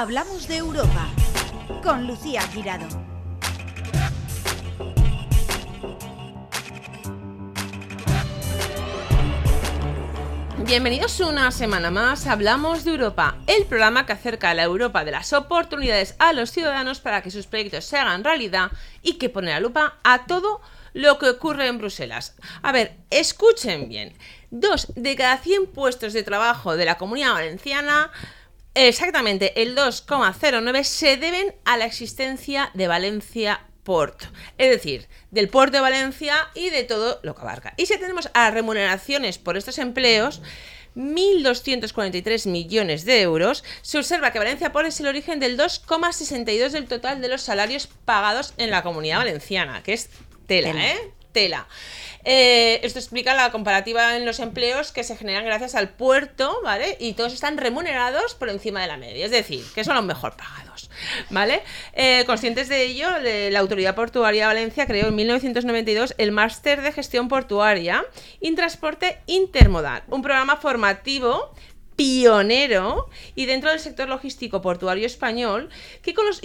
[0.00, 1.10] Hablamos de Europa
[1.82, 2.88] con Lucía Girado.
[10.64, 15.04] Bienvenidos una semana más a Hablamos de Europa, el programa que acerca a la Europa
[15.04, 18.70] de las oportunidades a los ciudadanos para que sus proyectos se hagan realidad
[19.02, 20.62] y que pone la lupa a todo
[20.94, 22.36] lo que ocurre en Bruselas.
[22.62, 24.16] A ver, escuchen bien.
[24.50, 28.10] Dos de cada 100 puestos de trabajo de la comunidad valenciana,
[28.88, 34.22] exactamente el 2,09, se deben a la existencia de Valencia Port,
[34.58, 37.74] es decir, del puerto de Valencia y de todo lo que abarca.
[37.76, 40.42] Y si tenemos a remuneraciones por estos empleos,
[40.96, 46.86] 1.243 millones de euros, se observa que Valencia Port es el origen del 2,62 del
[46.86, 50.10] total de los salarios pagados en la comunidad valenciana, que es
[50.46, 50.92] tela, Tela.
[50.92, 51.12] ¿eh?
[51.32, 51.66] Tela.
[52.24, 56.96] Eh, esto explica la comparativa en los empleos que se generan gracias al puerto, ¿vale?
[57.00, 60.36] Y todos están remunerados por encima de la media, es decir, que son los mejor
[60.36, 60.90] pagados,
[61.30, 61.62] ¿vale?
[61.94, 63.08] Eh, conscientes de ello,
[63.50, 68.04] la Autoridad Portuaria de Valencia creó en 1992 el Máster de Gestión Portuaria
[68.40, 71.54] y Transporte Intermodal, un programa formativo
[72.00, 75.68] pionero y dentro del sector logístico portuario español
[76.00, 76.40] que con los,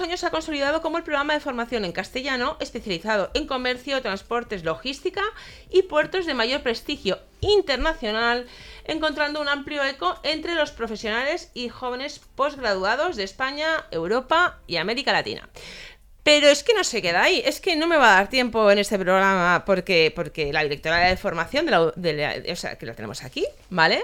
[0.00, 4.62] años se ha consolidado como el programa de formación en castellano especializado en comercio, transportes,
[4.62, 5.22] logística
[5.68, 8.46] y puertos de mayor prestigio internacional,
[8.84, 15.12] encontrando un amplio eco entre los profesionales y jóvenes posgraduados de España, Europa y América
[15.12, 15.48] Latina.
[16.24, 18.70] Pero es que no se queda ahí, es que no me va a dar tiempo
[18.70, 22.76] en este programa porque, porque la directora de formación, de la, de la- o sea,
[22.78, 24.02] que la tenemos aquí, ¿vale?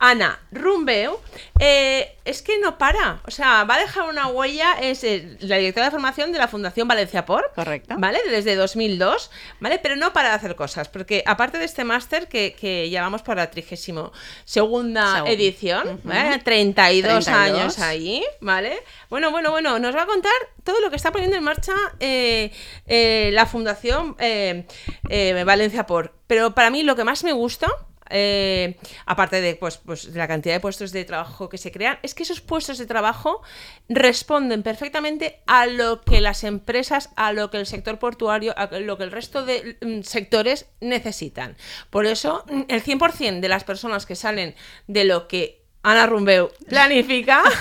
[0.00, 1.20] Ana Rumbeu,
[1.60, 5.56] eh, es que no para, o sea, va a dejar una huella, es eh, la
[5.58, 7.94] directora de formación de la Fundación Valencia Por, Correcto.
[7.98, 8.18] ¿vale?
[8.28, 9.78] Desde 2002, ¿vale?
[9.78, 13.22] Pero no para de hacer cosas, porque aparte de este máster que, que ya vamos
[13.22, 14.10] por la 32
[14.44, 16.00] segunda edición, Ujú.
[16.08, 16.38] ¿vale?
[16.40, 17.28] 32, 32.
[17.28, 18.82] años ahí, ¿vale?
[19.08, 20.32] Bueno, bueno, bueno, nos va a contar
[20.70, 22.52] todo lo que está poniendo en marcha eh,
[22.86, 24.64] eh, la Fundación eh,
[25.44, 26.14] Valencia Por.
[26.28, 27.66] Pero para mí lo que más me gusta,
[29.06, 32.22] aparte de, pues, pues, la cantidad de puestos de trabajo que se crean, es que
[32.22, 33.42] esos puestos de trabajo
[33.88, 38.96] responden perfectamente a lo que las empresas, a lo que el sector portuario, a lo
[38.96, 41.56] que el resto de mm, sectores necesitan.
[41.90, 44.54] Por eso, el 100% de las personas que salen
[44.86, 47.42] de lo que Ana Rumbeu planifica,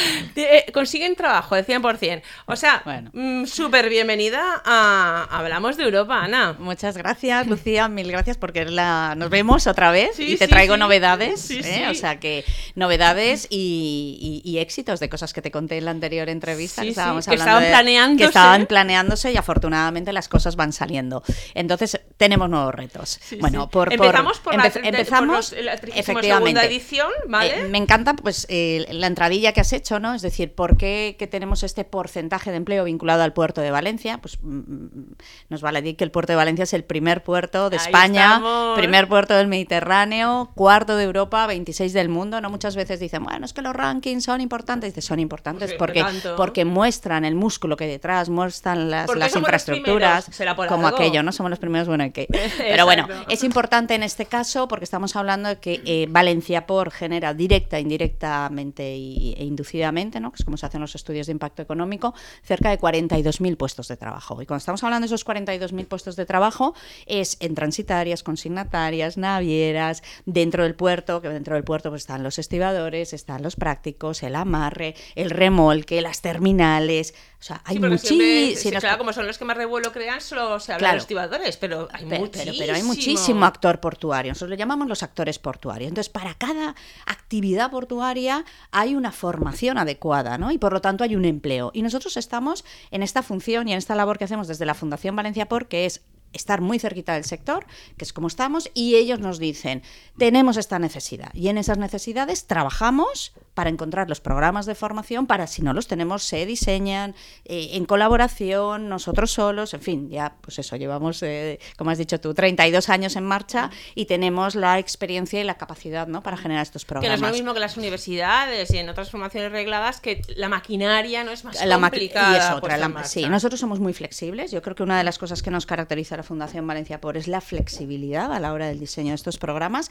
[0.36, 2.22] eh, consiguen trabajo de 100%.
[2.46, 3.10] O sea, Bueno.
[3.12, 6.56] mm, súper bienvenida a Hablamos de Europa, Ana.
[6.58, 9.14] Muchas gracias, Lucía, mil gracias porque la...
[9.16, 10.80] nos vemos otra vez Sí, y te sí, traigo sí.
[10.80, 11.86] novedades, ¿eh?
[11.90, 12.44] o sea que
[12.74, 16.88] novedades y, y- y éxitos de cosas que te conté en la anterior entrevista que
[16.90, 21.22] estábamos que hablando estaban de- que estaban planeándose y afortunadamente las cosas van saliendo.
[21.54, 23.20] Entonces tenemos nuevos retos.
[23.40, 26.66] Bueno, por, empezamos por, la, empe- por empezamos los- la 32ª efectivamente.
[26.66, 27.60] edición, ¿vale?
[27.60, 30.14] Eh, me encanta pues eh, la entradilla que has hecho, ¿no?
[30.14, 34.18] Es decir, ¿por qué que tenemos este porcentaje de empleo vinculado al puerto de Valencia?
[34.18, 35.16] Pues mm, mm,
[35.48, 38.36] nos vale decir que el puerto de Valencia es el primer puerto de Ahí España,
[38.36, 38.78] estamos.
[38.78, 42.50] primer puerto del Mediterráneo, cuarto de Europa, 26 del mundo, ¿no?
[42.50, 44.94] Muchas veces dicen, bueno, es que los rankings son importantes.
[44.94, 46.04] Dice, son importantes porque,
[46.36, 50.30] porque muestran el músculo que hay detrás, muestran las, las infraestructuras,
[50.68, 50.98] como algo.
[50.98, 51.32] aquello, ¿no?
[51.32, 52.26] Somos los primeros, bueno, ¿y qué?
[52.58, 56.90] Pero bueno, es importante en este caso porque estamos hablando de que eh, Valencia por
[57.36, 60.30] directa, indirectamente y- e inducidamente, ¿no?
[60.30, 63.96] que es como se hacen los estudios de impacto económico, cerca de 42.000 puestos de
[63.96, 64.40] trabajo.
[64.42, 66.74] Y cuando estamos hablando de esos 42.000 puestos de trabajo,
[67.06, 72.38] es en transitarias, consignatarias, navieras, dentro del puerto, que dentro del puerto pues, están los
[72.38, 77.14] estibadores, están los prácticos, el amarre, el remolque, las terminales.
[77.40, 80.72] O sea, hay Sí, sí, claro, como son los que más revuelo crean, solo se
[80.72, 80.92] habla Claro.
[80.94, 82.52] de los tibadores, pero hay Pero, muchísimo.
[82.52, 84.32] pero- pero hay muchísimo actor portuario.
[84.32, 85.88] Nosotros lo llamamos los actores portuarios.
[85.88, 86.74] Entonces, para cada
[87.06, 90.50] actividad portuaria hay una formación adecuada, ¿no?
[90.50, 91.70] Y por lo tanto hay un empleo.
[91.74, 95.14] Y nosotros estamos en esta función y en esta labor que hacemos desde la Fundación
[95.14, 96.02] Valencia Por, que es
[96.32, 97.66] estar muy cerquita del sector,
[97.96, 99.82] que es como estamos, y ellos nos dicen,
[100.18, 101.30] tenemos esta necesidad.
[101.34, 105.88] Y en esas necesidades trabajamos para encontrar los programas de formación, para si no los
[105.88, 107.14] tenemos, se diseñan
[107.44, 112.20] eh, en colaboración, nosotros solos, en fin, ya, pues eso, llevamos, eh, como has dicho
[112.20, 116.62] tú, 32 años en marcha y tenemos la experiencia y la capacidad, ¿no?, para generar
[116.62, 117.20] estos Que no programas.
[117.20, 121.30] es lo mismo que las universidades y en otras formaciones regladas, que la maquinaria no
[121.32, 122.34] es más La complicada.
[122.34, 122.60] y es otra.
[122.60, 124.50] puesta la- sí, nosotros somos muy flexibles.
[124.52, 127.16] Yo creo que una de las cosas que nos caracteriza a la Fundación Valencia por
[127.16, 129.90] es la flexibilidad a la hora del diseño de estos programas,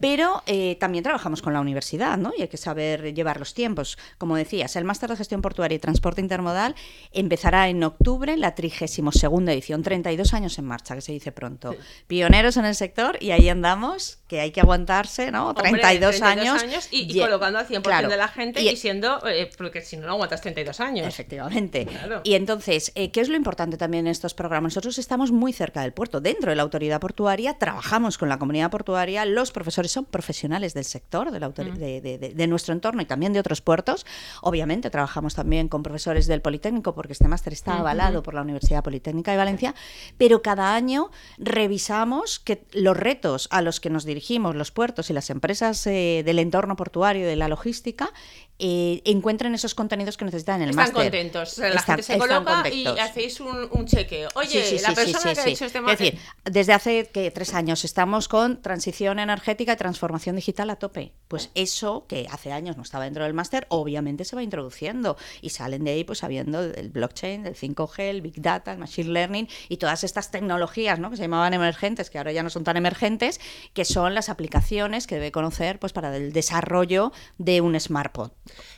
[0.00, 2.32] pero eh, también trabajamos con la universidad, ¿no?
[2.36, 3.98] Y hay que saber llevar los tiempos.
[4.18, 6.74] Como decías, el Máster de Gestión Portuaria y Transporte Intermodal
[7.12, 11.76] empezará en octubre, la 32 edición, 32 años en marcha, que se dice pronto.
[12.06, 15.48] Pioneros en el sector y ahí andamos, que hay que aguantarse, ¿no?
[15.50, 16.88] Hombre, 32, 32 años.
[16.90, 18.08] y, colocando al 100% claro.
[18.08, 21.06] de la gente Y- siendo, eh, porque si no, no aguantas 32 años.
[21.06, 21.86] Efectivamente.
[21.86, 22.20] Claro.
[22.24, 24.72] Y entonces, eh, ¿qué es lo importante también en estos programas?
[24.72, 26.20] Nosotros estamos muy cerca del puerto.
[26.20, 29.24] Dentro de la autoridad portuaria, trabajamos con la comunidad portuaria.
[29.24, 33.00] Los profesores son profesionales del sector, de, la autori- de, de- de- de nuestro entorno
[33.02, 34.04] y también de otros puertos.
[34.42, 38.82] Obviamente, trabajamos también con profesores del Politécnico, porque este máster está avalado por la Universidad
[38.82, 39.74] Politécnica de Valencia.
[40.18, 45.12] Pero cada año revisamos que los retos a los que nos dirigimos, los puertos y
[45.12, 48.10] las empresas eh, del entorno portuario y de la logística,
[48.58, 51.02] eh, encuentren esos contenidos que necesitan en el Están máster.
[51.02, 51.52] contentos.
[51.52, 53.00] O sea, la Están- gente se están coloca y contentos.
[53.00, 54.28] hacéis un, un chequeo.
[54.36, 56.12] Oye, Sí, sí, la sí, persona que ha dicho este Es máster.
[56.12, 57.04] decir, desde hace
[57.34, 61.12] tres años estamos con transición energética y transformación digital a tope.
[61.28, 65.50] Pues eso que hace años no estaba dentro del máster, obviamente se va introduciendo y
[65.50, 69.48] salen de ahí pues sabiendo del blockchain, del 5G, el big data, el machine learning
[69.68, 71.10] y todas estas tecnologías, ¿no?
[71.10, 73.40] que se llamaban emergentes, que ahora ya no son tan emergentes,
[73.72, 78.32] que son las aplicaciones que debe conocer pues para el desarrollo de un smartphone,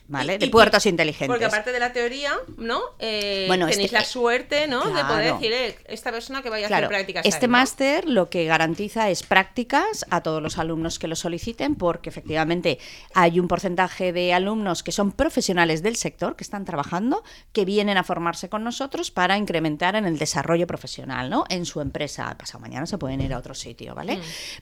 [0.08, 0.34] ¿vale?
[0.34, 1.28] Y- de y- puertos inteligentes.
[1.28, 2.80] Porque aparte de la teoría, ¿no?
[2.98, 4.84] Eh, Bueno, tenéis este- la suerte, ¿no?
[4.92, 7.26] De poder decir, eh, esta persona que vaya a hacer prácticas.
[7.26, 12.08] este máster lo que garantiza es prácticas a todos los alumnos que lo soliciten, porque
[12.10, 12.78] efectivamente
[13.14, 17.96] hay un porcentaje de alumnos que son profesionales del sector, que están trabajando, que vienen
[17.96, 21.44] a formarse con nosotros para incrementar en el desarrollo profesional, ¿no?
[21.48, 22.34] En su empresa.
[22.38, 23.96] Pasado mañana se pueden ir a otro sitio, Mm.
[23.96, 24.20] ¿vale?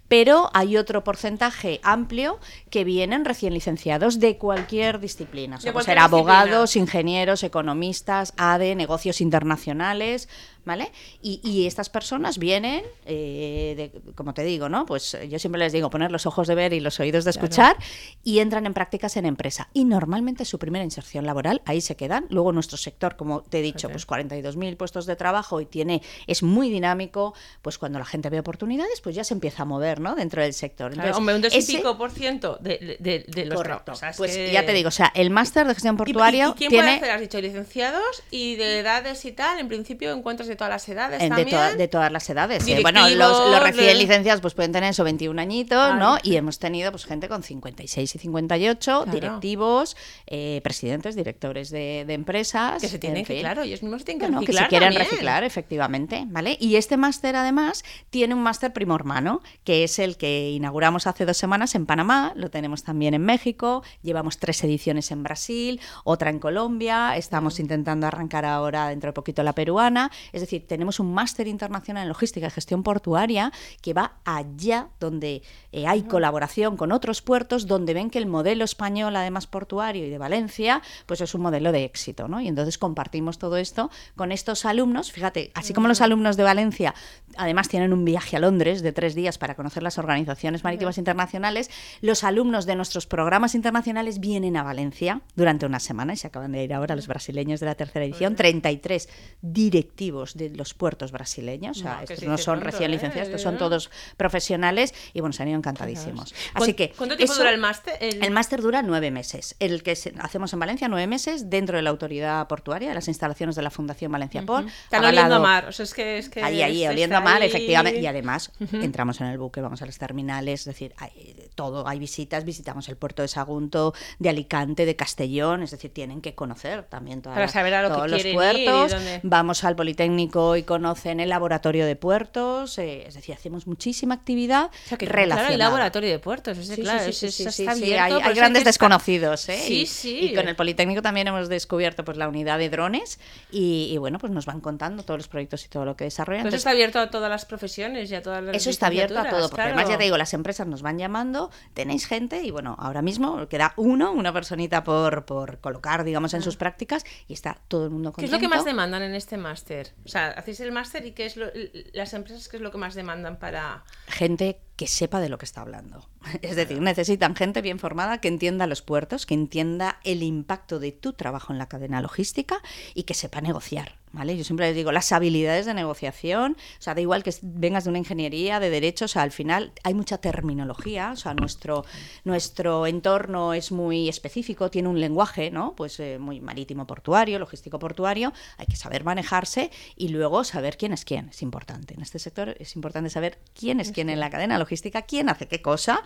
[0.08, 2.38] Pero hay otro porcentaje amplio
[2.70, 5.56] que vienen recién licenciados de cualquier disciplina.
[5.56, 10.28] O sea, cualquier ser abogados, ingenieros, economistas, ADE, negocios internacionales,
[10.64, 10.90] ¿vale?
[11.22, 14.86] Y, y estas personas vienen, eh, de- como te digo, ¿no?
[14.86, 17.30] Pues eh, yo siempre les digo poner los ojos de ver y los oídos de
[17.30, 17.76] escuchar
[18.22, 19.68] y entran en prácticas en empresa.
[19.72, 22.26] Y normalmente su primera inserción laboral, ahí se quedan.
[22.30, 26.42] Luego nuestro sector, como te he dicho, pues 42.000 puestos de trabajo y tiene es
[26.42, 30.14] muy dinámico, pues cuando la gente ve oportunidades, pues ya se empieza a mover, ¿no?
[30.14, 30.92] Dentro del sector.
[30.92, 33.60] Claro, Entonces, hombre, un dos y pico por ciento de, de, de los.
[33.60, 35.98] O sea, pues que- ya te digo, o sea, el máster de gestión ¿Y- y-
[35.98, 37.10] portuaria ¿Y, quién tiene puede hacer?
[37.10, 39.58] Has dicho licenciados y de edades y tal.
[39.58, 41.48] En principio, encuentros de todas las edades En- de, también.
[41.50, 42.66] toda- de todas las edades.
[42.68, 42.78] eh.
[42.82, 45.98] Bueno, los, los recién de- licenciados pues pueden tener eso 21 añitos, Claro.
[45.98, 46.18] ¿no?
[46.22, 49.12] Y hemos tenido pues gente con 56 y 58, Claro.
[49.12, 49.96] directivos,
[50.26, 52.80] eh, presidentes, directores de, de empresas.
[52.80, 54.88] Que se tienen en que, claro, ellos mismos se tienen que Bueno, que se quieren
[54.90, 55.02] también.
[55.10, 56.56] reciclar, efectivamente, ¿vale?
[56.60, 61.24] Y este máster, además, tiene un máster primo hermano, que es el que inauguramos hace
[61.26, 66.30] dos semanas en Panamá, lo tenemos también en México, llevamos tres ediciones en Brasil, otra
[66.30, 71.12] en Colombia, estamos intentando arrancar ahora dentro de poquito la peruana, es decir, tenemos un
[71.12, 73.52] máster internacional en logística y gestión portuaria
[73.82, 75.42] que va allá donde
[75.72, 80.10] eh, hay colaboración con otros puertos, donde ven que el modelo español, además portuario y
[80.10, 82.40] de Valencia, pues es un modelo de éxito, ¿no?
[82.40, 86.94] Y entonces compartimos todo esto con estos alumnos, fíjate, así como los alumnos de Valencia,
[87.36, 91.70] además tienen un viaje a Londres de tres días para conocer las organizaciones marítimas internacionales,
[92.00, 96.52] los alumnos de nuestros programas internacionales vienen a Valencia durante una semana y se acaban
[96.52, 99.08] de ir ahora los brasileños de la tercera edición, 33
[99.42, 102.94] directivos de los puertos brasileños, o sea, No, estos son pronto, recién ¿eh?
[102.94, 106.32] licenciados, estos son todos profesionales y bueno, se han ido encantadísimos.
[106.52, 107.94] ¿Cuán- Así que ¿Cuánto tiempo eso- dura el máster?
[108.00, 109.54] El- el máster dura nueve meses.
[109.60, 113.54] El que hacemos en Valencia, nueve meses, dentro de la autoridad portuaria, de las instalaciones
[113.56, 114.66] de la Fundación Valencia Port.
[114.84, 115.66] Están oliendo a mar.
[115.68, 118.00] O sea, es que, es que Ahí, ahí, oliendo a mar, ahí- efectivamente.
[118.00, 121.86] Y además, entramos en el buque, vamos a los terminales, es decir, hay todo.
[121.86, 126.34] Hay visitas, visitamos el puerto de Sagunto, de Alicante, de Castellón, es decir, tienen que
[126.34, 128.96] conocer también todas Para las- saber a lo que todos los puertos.
[129.22, 130.23] Vamos al Politécnico
[130.56, 135.06] y conocen el laboratorio de puertos, eh, es decir, hacemos muchísima actividad O sea, que
[135.06, 135.36] relacionada.
[135.48, 136.58] claro, hay laboratorio de puertos.
[136.58, 139.58] Es Sí, claro, sí, sí, es- sí, está abierto, hay, eso grandes está- desconocidos, ¿eh?
[139.66, 140.18] Sí, Y- sí.
[140.30, 143.18] Y con el Politécnico también hemos descubierto pues la unidad de drones
[143.50, 146.40] y, y, bueno, pues nos van contando todos los proyectos y todo lo que desarrollan.
[146.40, 149.18] Eso Entonces, está abierto a todas las profesiones y a todas las eso está abierto
[149.18, 152.50] a todo, porque además ya te digo, las empresas nos van llamando, tenéis gente y
[152.50, 157.32] bueno, ahora mismo queda uno, una personita por, por colocar, digamos, en sus prácticas y
[157.34, 158.12] está todo el mundo Ah.
[158.12, 158.36] ¿Qué contento.
[158.36, 159.92] es lo que más demandan en este máster?
[160.04, 161.46] O sea, hacéis el máster y qué es lo,
[161.92, 165.44] las empresas qué es lo que más demandan para Gente que sepa de lo que
[165.44, 166.08] está hablando.
[166.42, 170.92] Es decir, necesitan gente bien formada que entienda los puertos, que entienda el impacto de
[170.92, 172.60] tu trabajo en la cadena logística
[172.94, 173.98] y que sepa negociar.
[174.14, 174.36] ¿Vale?
[174.36, 177.90] Yo siempre les digo, las habilidades de negociación, o sea, da igual que vengas de
[177.90, 181.84] una ingeniería, de derechos, o sea, al final hay mucha terminología, o sea, nuestro,
[182.22, 185.74] nuestro entorno es muy específico, tiene un lenguaje, ¿no?
[185.74, 190.92] Pues eh, muy marítimo portuario, logístico portuario, hay que saber manejarse y luego saber quién
[190.92, 191.94] es quién, es importante.
[191.94, 195.46] En este sector es importante saber quién es quién en la cadena logística, quién hace
[195.46, 196.02] qué cosa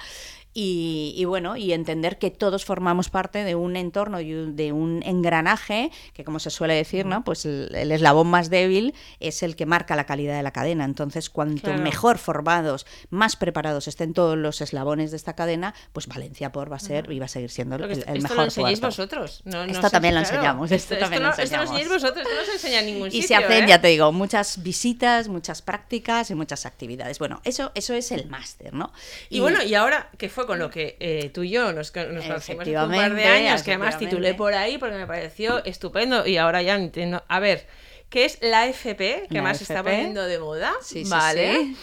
[0.60, 5.90] y, bueno, y entender que todos formamos parte de un entorno y de un engranaje
[6.14, 7.22] que, como se suele decir, ¿no?
[7.22, 10.84] Pues el, el eslabón más débil es el que marca la calidad de la cadena.
[10.84, 11.82] Entonces, cuanto Claro.
[11.82, 16.76] mejor formados, más preparados estén todos los eslabones de esta cadena, pues Valencia por va
[16.76, 19.42] a ser y va a seguir siendo el, esto, esto mejor lo enseñáis vosotros.
[19.44, 21.70] No, Esto también lo enseñamos, esto también lo no, Esto lo enseñamos.
[21.70, 23.28] enseñáis vosotros, esto no se enseña en ningún Y sitio.
[23.28, 23.68] se hacen, ¿eh?
[23.68, 27.18] ya te digo, muchas visitas, muchas prácticas y muchas actividades.
[27.20, 28.92] Bueno, eso, eso es el máster, ¿no?
[29.30, 32.24] Y, bueno, y ahora, que fue con lo que eh, tú y yo nos, nos
[32.24, 36.26] conocimos hace un par de años, que además titulé por ahí porque me pareció estupendo
[36.26, 37.22] y ahora ya entiendo.
[37.28, 37.66] A ver,
[38.08, 39.26] ¿qué es la FP?
[39.28, 40.72] Que La más está poniendo de moda.
[40.80, 41.52] Sí, sí, vale.
[41.52, 41.76] sí.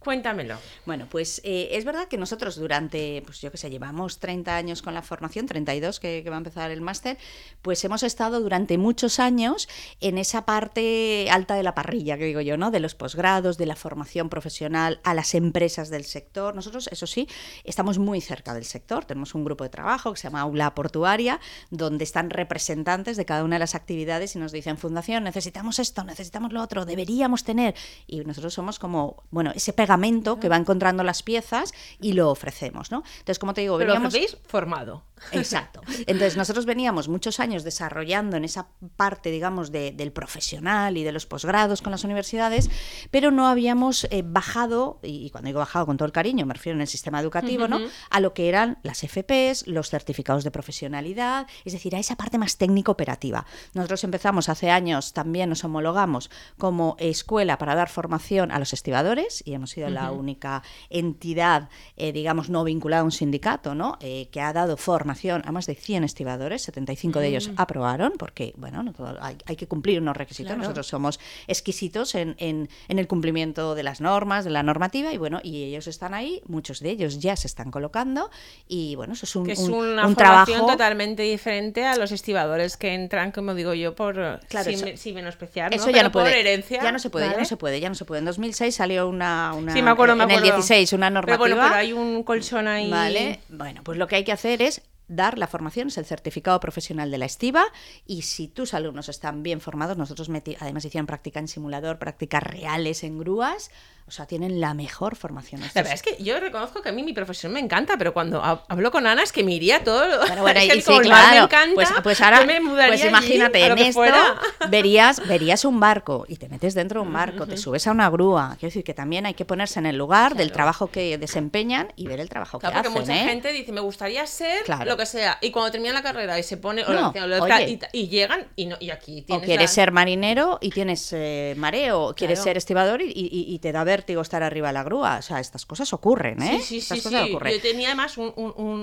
[0.00, 0.56] Cuéntamelo.
[0.86, 4.80] Bueno, pues eh, es verdad que nosotros durante, pues yo que sé, llevamos 30 años
[4.80, 7.18] con la formación, 32 que, que va a empezar el máster,
[7.60, 9.68] pues hemos estado durante muchos años
[10.00, 12.70] en esa parte alta de la parrilla, que digo yo, ¿no?
[12.70, 16.54] De los posgrados, de la formación profesional a las empresas del sector.
[16.54, 17.28] Nosotros, eso sí,
[17.64, 19.04] estamos muy cerca del sector.
[19.04, 23.44] Tenemos un grupo de trabajo que se llama Aula Portuaria, donde están representantes de cada
[23.44, 27.74] una de las actividades y nos dicen, Fundación, necesitamos esto, necesitamos lo otro, deberíamos tener.
[28.06, 32.92] Y nosotros somos como, bueno, ese pegamento que va encontrando las piezas y lo ofrecemos,
[32.92, 33.02] ¿no?
[33.18, 34.14] Entonces, como te digo, Pero veníamos...
[34.46, 35.02] formado.
[35.32, 35.80] Exacto.
[36.06, 41.12] Entonces, nosotros veníamos muchos años desarrollando en esa parte, digamos, de- del profesional y de
[41.12, 42.70] los posgrados con las universidades,
[43.10, 46.76] pero no habíamos eh, bajado, y cuando digo bajado con todo el cariño, me refiero
[46.76, 47.78] en el sistema educativo, ¿no?
[48.10, 52.38] A lo que eran las FPs, los certificados de profesionalidad, es decir, a esa parte
[52.38, 53.44] más técnico-operativa.
[53.74, 59.42] Nosotros empezamos hace años, también nos homologamos como escuela para dar formación a los estibadores
[59.44, 63.96] y hemos sido la única entidad, eh, digamos, no vinculada a un sindicato, ¿no?
[64.00, 65.09] Eh, que ha dado formación
[65.44, 69.56] a más de 100 estibadores, 75 de ellos aprobaron, porque, bueno, no todo- hay, hay
[69.56, 70.46] que cumplir unos requisitos.
[70.50, 70.62] Claro.
[70.62, 75.18] Nosotros somos exquisitos en, en- en el cumplimiento de las normas, de la normativa, y
[75.18, 78.30] bueno, y ellos están ahí, muchos de ellos ya se están colocando,
[78.68, 80.66] y bueno, eso es un, Que es un- una un formación trabajo.
[80.72, 85.14] totalmente diferente a los estibadores que entran, como digo yo, por Claro, sin, me- sin
[85.14, 85.90] menospreciar, Eso ¿no?
[85.90, 86.26] ya Pero no puede.
[86.30, 86.82] por herencia.
[86.82, 87.42] ya no se puede, ya ¿vale?
[87.42, 88.20] no se puede, ya no se puede.
[88.20, 90.56] En 2006 salió una, una Sí, me acuerdo, me en el acuerdo.
[90.56, 91.38] 16 una Pero normativa.
[91.38, 92.90] bueno, pero hay un colchón ahí.
[92.90, 96.58] Vale, bueno, pues lo que hay que hacer es dar la formación, es el certificado
[96.60, 97.64] profesional de la estiva.
[98.06, 103.02] Y si tus alumnos están bien formados, nosotros además hicieron práctica en simulador, prácticas reales
[103.02, 103.70] en grúas,
[104.10, 105.60] o sea, tienen la mejor formación.
[105.60, 108.12] La Estos- verdad es que yo reconozco que a mí mi profesión me encanta, pero
[108.12, 110.26] cuando ha- hablo con Ana es que me iría todo.
[110.26, 111.44] Bueno, bueno, es que y sí, mar me claro.
[111.44, 114.34] encanta, pues, pues ahora, me mudaría pues imagínate, en esto fuera.
[114.68, 118.10] verías, verías un barco y te metes dentro de un barco, te subes a una
[118.10, 118.56] grúa.
[118.58, 120.54] Quiero decir que también hay que ponerse en el lugar del Claro.
[120.54, 123.14] trabajo que desempeñan y ver el trabajo Claro, que porque hacen.
[123.14, 123.28] mucha ¿eh?
[123.30, 124.84] gente dice, me gustaría ser Claro.
[124.86, 125.38] lo que sea.
[125.40, 126.84] Y cuando termina la carrera y se pone.
[126.84, 127.78] o No, lo- oye.
[127.92, 129.44] y, y llegan y, no, y aquí O tienes.
[129.46, 132.44] quieres la- ser marinero y tienes eh, mareo, o quieres Claro.
[132.50, 135.16] ser estibador y, y- y te da vértigo estar arriba de la grúa.
[135.18, 136.58] O sea, estas cosas ocurren, ¿eh?
[136.60, 137.30] Sí, sí, estas sí, cosas sí.
[137.30, 137.52] ocurren.
[137.54, 138.32] Yo tenía además un,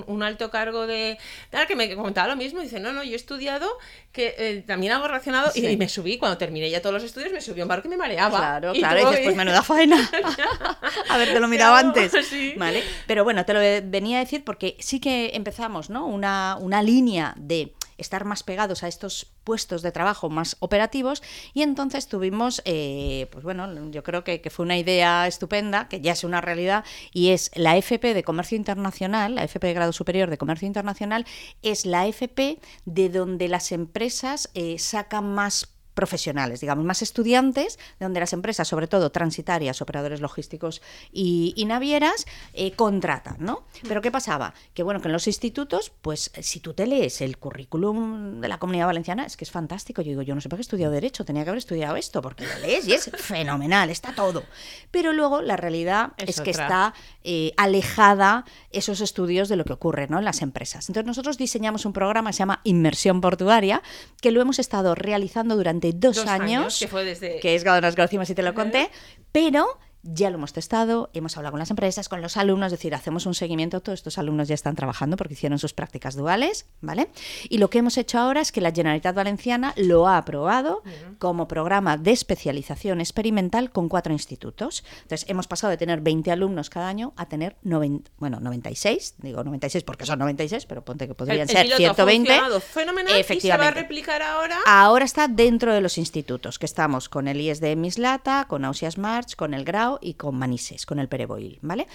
[0.06, 1.18] un- alto cargo de.
[1.50, 2.60] Claro, que me comentaba lo mismo.
[2.60, 3.68] Dice, no, no, yo he estudiado
[4.12, 5.50] que eh, también algo relacionado.
[5.54, 5.66] y- Sí.
[5.66, 7.90] Y, me subí, cuando terminé ya todos los estudios, me subí a un barco y
[7.90, 8.38] me mareaba.
[8.38, 9.96] Claro, Y claro, y pues menuda faena.
[11.08, 12.26] a ver, te lo miraba Claro, antes.
[12.26, 12.54] sí.
[12.56, 12.82] Vale.
[13.06, 16.06] Pero bueno, te lo venía a decir porque sí que empezamos, ¿no?
[16.06, 21.62] Una, una línea de estar más pegados a estos puestos de trabajo más operativos y
[21.62, 26.24] entonces tuvimos, eh, pues bueno, yo creo que, fue una idea estupenda, que ya es
[26.24, 30.38] una realidad, y es la FP de Comercio Internacional, la FP de grado superior de
[30.38, 31.26] Comercio Internacional,
[31.62, 38.04] es la FP de donde las empresas eh, sacan más profesionales, digamos, más estudiantes, de
[38.04, 43.64] donde las empresas, sobre todo transitarias, operadores logísticos y, y navieras, eh, contratan, ¿no?
[43.88, 44.54] Pero ¿qué pasaba?
[44.74, 48.58] Que bueno, que en los institutos, pues si tú te lees el currículum de la
[48.58, 50.00] Comunidad Valenciana, es que es fantástico.
[50.00, 52.22] Yo digo, yo no sé por qué he estudiado Derecho, tenía que haber estudiado esto,
[52.22, 54.44] porque lo lees y es fenomenal, está todo.
[54.92, 59.72] Pero luego la realidad Es es, que está eh, alejada esos estudios de lo que
[59.72, 60.20] ocurre ¿no?
[60.20, 60.88] en las empresas.
[60.88, 63.82] Entonces nosotros diseñamos un programa que se llama Inmersión Portuaria,
[64.20, 67.62] que lo hemos estado realizando durante dos, Dos años, años, que fue desde- que es
[67.64, 68.90] cuando nos conocimos y te lo conté,
[69.32, 69.66] pero
[70.14, 73.26] ya lo hemos testado, hemos hablado con las empresas, con los alumnos, es decir, hacemos
[73.26, 77.10] un seguimiento, todos estos alumnos ya están trabajando porque hicieron sus prácticas duales, ¿vale?
[77.48, 80.82] Y lo que hemos hecho ahora es que la Generalitat Valenciana lo ha aprobado
[81.18, 84.84] como programa de especialización experimental con cuatro institutos.
[85.02, 89.44] Entonces, hemos pasado de tener 20 alumnos cada año a tener 90, bueno, 96, digo
[89.44, 92.28] 96 porque son 96, pero ponte que podrían El- el ser piloto ha 120.
[92.30, 93.80] funcionado fenomenal y se va a Efectivamente.
[93.80, 94.58] replicar ahora.
[94.66, 98.98] Ahora está dentro de los institutos, que estamos con el IES de Mislata, con Ausias
[98.98, 101.86] March, con el Grau y con Manises, con el Pereboil, ¿vale?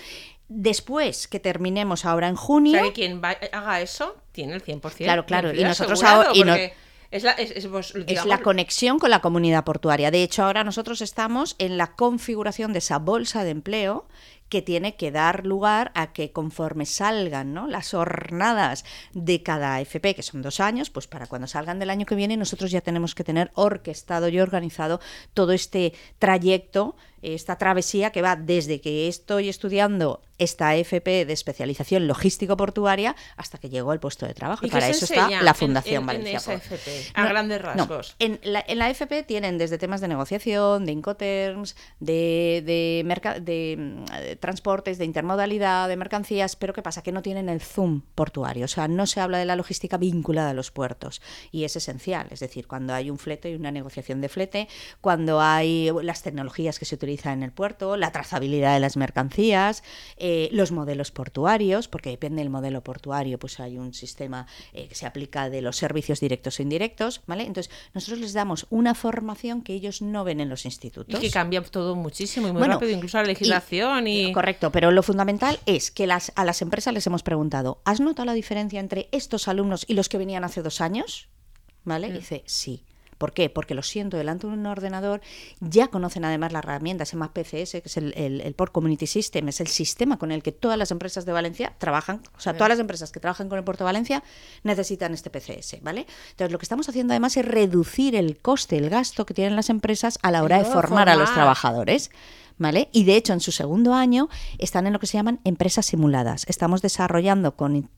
[0.47, 4.61] Después que terminemos ahora en O junio, sea, que quien va- haga eso tiene el
[4.61, 5.03] 100%.
[5.05, 6.73] Claro, claro, y nosotros ahora- y no- porque
[7.11, 10.11] es la, es, es, pues, es digamos, la conexión con la comunidad portuaria.
[10.11, 14.07] De hecho, ahora nosotros estamos en la configuración de esa bolsa de empleo
[14.49, 17.67] que tiene que dar lugar a que conforme salgan ¿no?
[17.67, 22.05] las jornadas de cada FP, que son dos años, pues para cuando salgan del año
[22.05, 24.99] que viene nosotros ya tenemos que tener orquestado y organizado
[25.33, 32.07] todo este trayecto, esta travesía que va desde que estoy estudiando esta FP de especialización
[32.07, 34.65] logístico-portuaria hasta que llego al puesto de trabajo.
[34.65, 36.63] ¿Y para eso está la en- Fundación en- en Valencia esa Port.
[36.65, 37.11] FP?
[37.13, 37.65] A No, grandes no.
[37.67, 38.15] rasgos.
[38.19, 43.39] En la, en la FP tienen desde temas de negociación, de Incoterms, de, de, merca-
[43.39, 47.03] de, mm, de transportes, de intermodalidad, de mercancías, pero ¿qué pasa?
[47.03, 50.49] Que no tienen el zoom portuario, o sea, no se habla de la logística vinculada
[50.49, 54.19] a los puertos y es esencial, es decir, cuando hay un flete y una negociación
[54.19, 54.67] de flete,
[54.99, 59.83] cuando hay las tecnologías que se utilizan en el puerto, la trazabilidad de las mercancías,
[60.17, 64.95] eh, los modelos portuarios, porque depende del modelo portuario, pues hay un sistema eh, que
[64.95, 67.43] se aplica de los servicios directos e indirectos, ¿vale?
[67.45, 71.19] Entonces, nosotros les damos una formación que ellos no ven en los Y institutos.
[71.19, 74.31] que cambia todo muchísimo y muy Bueno, rápido, incluso la legislación y...
[74.33, 78.25] Correcto, pero lo fundamental es que las, a las empresas les hemos preguntado, ¿has notado
[78.25, 81.29] la diferencia entre estos alumnos y los que venían hace dos años?
[81.85, 82.07] ¿Vale?
[82.07, 82.83] Y dice, sí.
[83.23, 83.49] ¿Por qué?
[83.49, 85.21] Porque lo siento delante de un ordenador,
[85.61, 89.07] ya conocen además la herramienta, se llama PCS, que es el, el, el Port Community
[89.07, 92.51] System, es el sistema con el que todas las empresas de Valencia trabajan, o sea,
[92.51, 94.25] todas las empresas que trabajan con el Puerto de Valencia
[94.63, 96.05] necesitan este PCS, ¿vale?
[96.31, 99.69] Entonces, lo que estamos haciendo además es reducir el coste, el gasto que tienen las
[99.69, 102.11] empresas a la hora de formar a los trabajadores.
[102.59, 102.87] ¿Vale?
[102.91, 106.45] Y de hecho, en su segundo año están en lo que se llaman empresas simuladas.
[106.47, 107.89] Estamos desarrollando con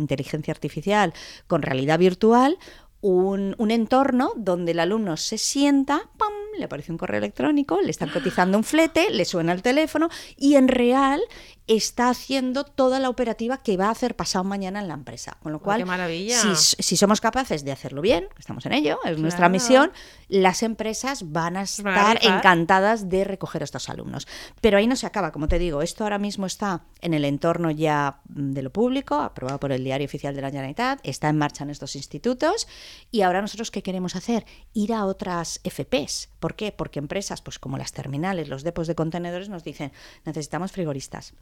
[0.00, 1.12] inteligencia artificial,
[1.46, 2.56] con realidad virtual,
[3.00, 6.32] un, entorno donde el alumno se sienta, ¡pam!
[6.58, 10.56] le aparece un correo electrónico, le están cotizando un flete, le suena el teléfono y
[10.56, 11.20] en real
[11.68, 15.36] está haciendo toda la operativa que va a hacer pasado mañana en la empresa.
[15.42, 19.18] Con lo cual, qué si, si somos capaces de hacerlo bien, estamos en ello, es
[19.18, 19.52] nuestra Claro.
[19.52, 19.92] misión,
[20.28, 24.26] las empresas van a estar encantadas de recoger a estos alumnos.
[24.60, 27.70] Pero ahí no se acaba, como te digo, esto ahora mismo está en el entorno
[27.70, 31.38] ya mm, de lo público, aprobado por el Diario Oficial de la Generalitat, está en
[31.38, 32.66] marcha en estos institutos
[33.10, 34.46] y ahora nosotros qué queremos hacer?
[34.72, 36.30] Ir a otras FPs.
[36.40, 36.72] ¿Por qué?
[36.72, 39.92] Porque empresas pues como las terminales, los depos de contenedores nos dicen,
[40.24, 41.34] necesitamos frigoristas.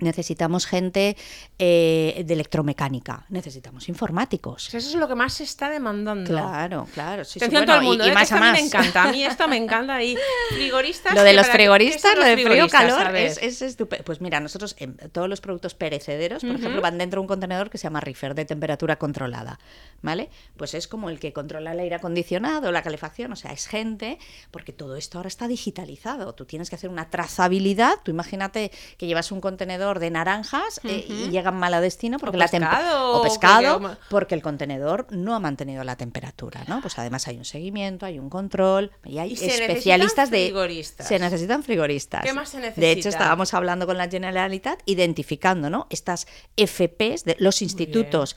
[0.00, 1.16] Necesitamos gente
[1.58, 4.68] eh, de electromecánica, necesitamos informáticos.
[4.74, 6.30] Eso es lo que más se está demandando.
[6.30, 7.24] Claro, claro.
[7.24, 8.14] Sí, sí, Atención bueno, todo el mundo, y, y ¿eh?
[8.14, 8.52] más a más.
[8.52, 10.02] me encanta, a mí esto me encanta.
[10.02, 10.16] Y
[10.50, 11.14] frigoristas...
[11.14, 14.04] Lo de los para- ¿qué frigoristas, lo de frío calor es estupendo.
[14.04, 17.70] Pues mira, nosotros em, todos los productos perecederos, por ejemplo, van dentro de un contenedor
[17.70, 19.58] que se llama reefer de temperatura controlada,
[20.02, 20.28] ¿vale?
[20.56, 24.18] Pues es como el que controla el aire acondicionado, la calefacción, o sea, es gente,
[24.50, 26.34] porque todo esto ahora está digitalizado.
[26.34, 27.94] Tú tienes que hacer una trazabilidad.
[28.02, 32.36] Tú imagínate que llevas un contenedor de naranjas eh, y llegan mal a destino porque
[32.36, 36.82] O la pescado, o pescado, porque- porque el contenedor no ha mantenido la temperatura, ¿no?
[36.82, 40.38] Pues además hay un seguimiento, hay un control y hay Y se necesitan especialistas de
[41.08, 42.22] se necesitan frigoristas.
[42.26, 43.08] ¿Qué más se De hecho, necesita?
[43.08, 45.86] estábamos hablando con la Generalitat identificando, ¿no?
[45.88, 48.36] Estas FPs de los institutos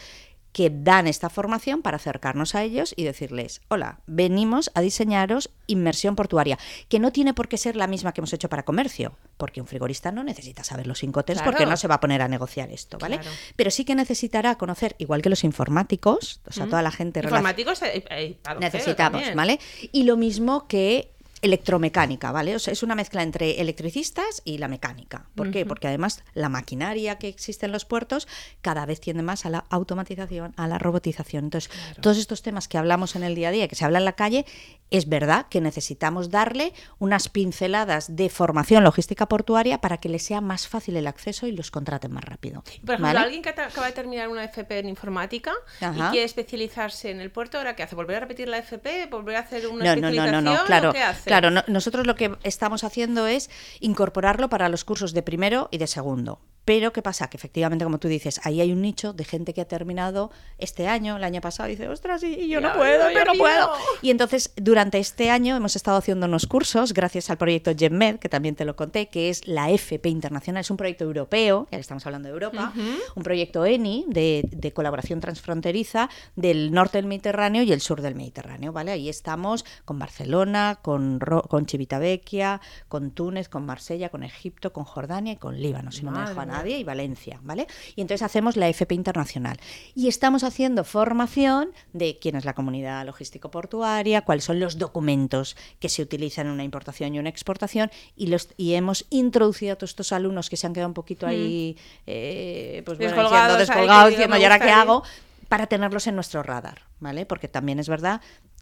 [0.53, 6.15] que dan esta formación para acercarnos a ellos y decirles, hola, venimos a diseñaros inmersión
[6.15, 6.57] portuaria,
[6.89, 9.67] que no tiene por qué ser la misma que hemos hecho para comercio, porque un
[9.67, 11.03] frigorista no necesita saber los
[11.41, 11.51] Claro.
[11.51, 13.19] porque no se va a poner a negociar esto, ¿vale?
[13.19, 13.35] Claro.
[13.55, 17.81] Pero sí que necesitará conocer, igual que los informáticos, o sea, toda la gente Informáticos
[17.81, 19.23] eh, eh, necesitamos.
[19.35, 19.59] ¿vale?
[19.91, 22.55] Y lo mismo que electromecánica, ¿vale?
[22.55, 25.25] O sea, es una mezcla entre electricistas y la mecánica.
[25.35, 25.65] ¿Por qué?
[25.65, 28.27] Porque además la maquinaria que existe en los puertos
[28.61, 31.45] cada vez tiende más a la automatización, a la robotización.
[31.45, 34.05] Entonces, todos estos temas que hablamos en el día a día, que se habla en
[34.05, 34.45] la calle,
[34.91, 40.41] es verdad que necesitamos darle unas pinceladas de formación logística portuaria para que les sea
[40.41, 42.61] más fácil el acceso y los contraten más rápido.
[42.61, 43.19] Por ejemplo, ¿vale?
[43.19, 46.07] alguien que acaba de terminar una FP en informática Ajá.
[46.07, 47.95] y quiere especializarse en el puerto, ¿ahora qué hace?
[47.95, 49.07] ¿Volver a repetir la FP?
[49.07, 50.43] ¿Volver a hacer una No, no, no, especialización?
[50.43, 51.29] no, no, ¿O claro, qué hace?
[51.39, 51.51] Claro.
[51.51, 55.87] no- nosotros lo que estamos haciendo es incorporarlo para los cursos de primero y de
[55.87, 56.41] segundo.
[56.63, 57.27] Pero ¿qué pasa?
[57.29, 60.87] Que efectivamente, como tú dices, ahí hay un nicho de gente que ha terminado este
[60.87, 63.71] año, el año pasado, y dice, ostras, y yo no puedo, yo no puedo.
[64.03, 68.29] Y entonces, durante este año hemos estado haciendo unos cursos, gracias al proyecto GenMed, que
[68.29, 71.81] también te lo conté, que es la FP Internacional, es un proyecto europeo, ya que
[71.81, 72.73] estamos hablando de Europa,
[73.15, 78.13] un proyecto ENI de, de colaboración transfronteriza del norte del Mediterráneo y el sur del
[78.15, 78.91] Mediterráneo, ¿vale?
[78.91, 84.83] Ahí estamos con Barcelona, con, Ro- con Civitavecchia, con Túnez, con Marsella, con Egipto, con
[84.83, 86.51] Jordania y con Líbano, si no me Madre dejo a mía.
[86.61, 87.67] Nadie, y Valencia, ¿vale?
[87.95, 89.57] Y entonces hacemos la FP Internacional.
[89.95, 95.89] Y estamos haciendo formación de quién es la comunidad logístico-portuaria, cuáles son los documentos que
[95.89, 99.91] se utilizan en una importación y una exportación, y, los, y hemos introducido a todos
[99.91, 104.09] estos alumnos que se han quedado un poquito ahí, eh, pues bueno, Descolgados diciendo, descolgados,
[104.09, 104.81] diciendo, "Me ¿y ahora qué gusta ir".
[104.81, 105.03] hago?
[105.49, 107.25] Para tenerlos en nuestro radar, ¿vale?
[107.25, 108.21] Porque también es verdad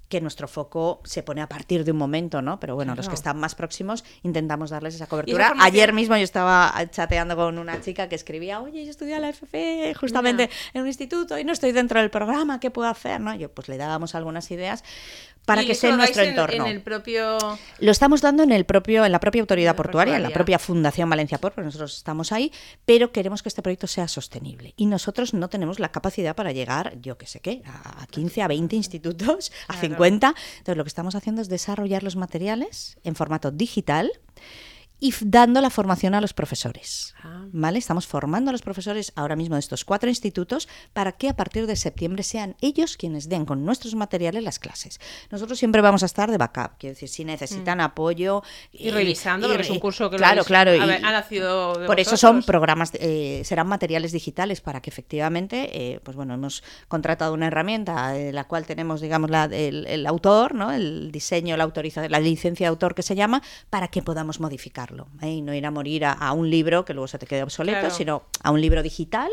[0.10, 2.60] que nuestro foco se pone a partir de un momento, ¿no?
[2.60, 5.54] Pero bueno, los que están más próximos intentamos darles esa cobertura.
[5.60, 9.30] Ayer mismo yo estaba chateando con una chica que escribía, oye, yo estudié a la
[9.30, 13.22] FP justamente en un instituto y no estoy dentro del programa, ¿qué puedo hacer?
[13.22, 13.36] ¿no?
[13.36, 14.84] Yo pues le dábamos algunas ideas
[15.46, 16.66] para Y que esté en nuestro en- entorno.
[16.66, 17.38] En el propio.
[17.80, 20.60] Lo estamos dando en el propio, en la propia autoridad la portuaria, en la propia
[20.60, 22.52] Fundación Valencia Port, porque nosotros estamos ahí,
[22.86, 24.74] pero queremos que este proyecto sea sostenible.
[24.78, 28.48] Y nosotros no tenemos la capacidad para llegar, yo qué sé qué, a 15, a
[28.48, 29.82] 20 institutos, a Claro.
[29.82, 30.36] 50.
[30.60, 34.12] Entonces lo que estamos haciendo es desarrollar los materiales en formato digital
[35.00, 37.16] y dando la formación a los profesores.
[37.24, 37.46] Ah.
[37.52, 37.80] ¿Vale?
[37.80, 41.68] Estamos formando a los profesores ahora mismo de estos cuatro institutos para que a partir
[41.68, 45.00] de septiembre sean ellos quienes den con nuestros materiales las clases.
[45.32, 48.44] Nosotros siempre vamos a estar de backup, quiero decir, si necesitan apoyo.
[48.74, 48.78] Mm.
[48.78, 50.76] Y revisando, porque es un curso que lo Claro, claro.
[50.76, 55.70] y- ver, nacido de por eso son programas, eh, serán materiales digitales para que efectivamente,
[55.94, 60.06] eh, pues bueno, hemos contratado una herramienta en la cual tenemos, digamos, la, el, el
[60.08, 60.72] autor, ¿no?
[60.72, 64.40] El diseño, la autorización, la licencia de autor que se llama, para que podamos
[65.22, 65.30] ¿eh?
[65.30, 67.80] y no ir a morir a, a un libro que luego se te quede obsoleto,
[67.80, 67.96] Claro.
[67.96, 69.30] sino a un libro digital.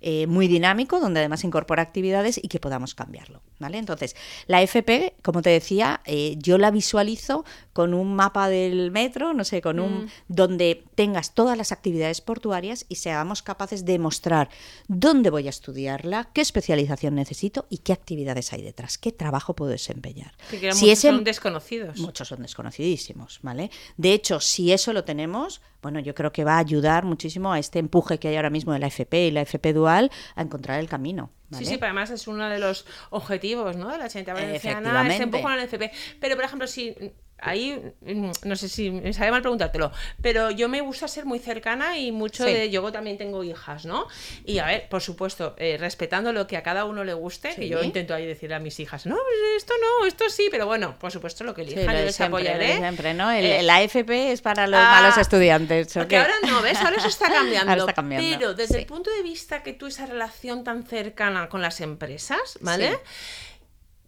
[0.00, 3.42] Eh, muy dinámico, donde además incorpora actividades y que podamos cambiarlo.
[3.58, 3.78] ¿vale?
[3.78, 9.34] Entonces, la FP, como te decía, eh, yo la visualizo con un mapa del metro,
[9.34, 14.48] no sé, con un donde tengas todas las actividades portuarias y seamos capaces de mostrar
[14.88, 19.70] dónde voy a estudiarla, qué especialización necesito y qué actividades hay detrás, qué trabajo puedo
[19.70, 20.32] desempeñar.
[20.50, 21.98] Que Si muchos son desconocidos.
[21.98, 23.70] Muchos son desconocidísimos, ¿vale?
[23.96, 27.60] De hecho, si eso lo tenemos, bueno, yo creo que va a ayudar muchísimo a
[27.60, 30.80] este empuje que hay ahora mismo de la FP y la FP dual a encontrar
[30.80, 31.30] el camino.
[31.48, 31.64] ¿vale?
[31.64, 33.92] Sí, sí, pero además es uno de los objetivos, ¿no?
[33.92, 35.92] De la gente valenciana, este empuje al FP.
[36.18, 36.96] Pero, por ejemplo, si
[37.38, 41.38] ahí, mm, no sé si me sabe mal preguntártelo, pero yo me gusta ser muy
[41.38, 42.52] cercana y mucho Sí.
[42.52, 44.06] de, yo también tengo hijas, ¿no?
[44.44, 47.60] Y a ver, por supuesto, eh, respetando lo que a cada uno le guste, Sí.
[47.60, 50.66] que yo intento ahí decirle a mis hijas, no, pues esto no, esto sí, pero
[50.66, 52.76] bueno, por supuesto lo que Sí, elijan, lo yo les siempre, apoyaré.
[52.78, 53.30] siempre, ¿no?
[53.30, 55.94] El- Eh, la FP es para los ah, malos estudiantes.
[55.96, 56.78] ¿o Porque ahora no, ¿ves?
[56.78, 57.70] Ahora eso está cambiando.
[57.70, 58.80] Ahora está cambiando, Pero desde sí.
[58.80, 62.90] el punto de vista que tú esa relación tan cercana con las empresas, ¿vale?
[62.92, 62.96] Sí.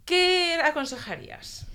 [0.05, 1.67] ¿Qué aconsejarías?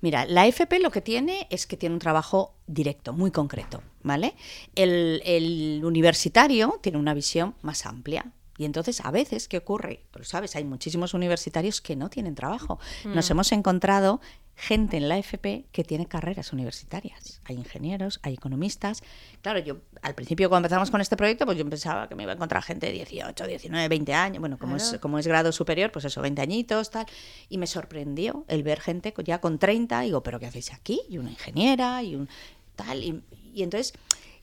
[0.00, 4.34] Mira, la FP lo que tiene es que tiene un trabajo directo, muy concreto, ¿vale?
[4.74, 8.32] El, el universitario tiene una visión más amplia.
[8.60, 10.04] Y entonces, a veces, ¿qué ocurre?
[10.10, 12.78] Pues sabes, hay muchísimos universitarios que no tienen trabajo.
[13.06, 14.20] Nos hemos encontrado
[14.54, 17.40] gente en la FP que tiene carreras universitarias.
[17.46, 19.02] Hay ingenieros, hay economistas.
[19.40, 22.32] Claro, yo al principio cuando empezamos con este proyecto, pues yo pensaba que me iba
[22.32, 24.40] a encontrar gente de 18, 19, 20 años.
[24.40, 27.06] Bueno, como, es, como es grado superior, pues eso, 20 añitos, tal.
[27.48, 30.02] Y me sorprendió el ver gente ya con 30.
[30.02, 31.00] Y digo, ¿pero qué hacéis aquí?
[31.08, 32.28] Y una ingeniera y un
[32.76, 33.02] tal.
[33.02, 33.22] Y,
[33.54, 33.94] y entonces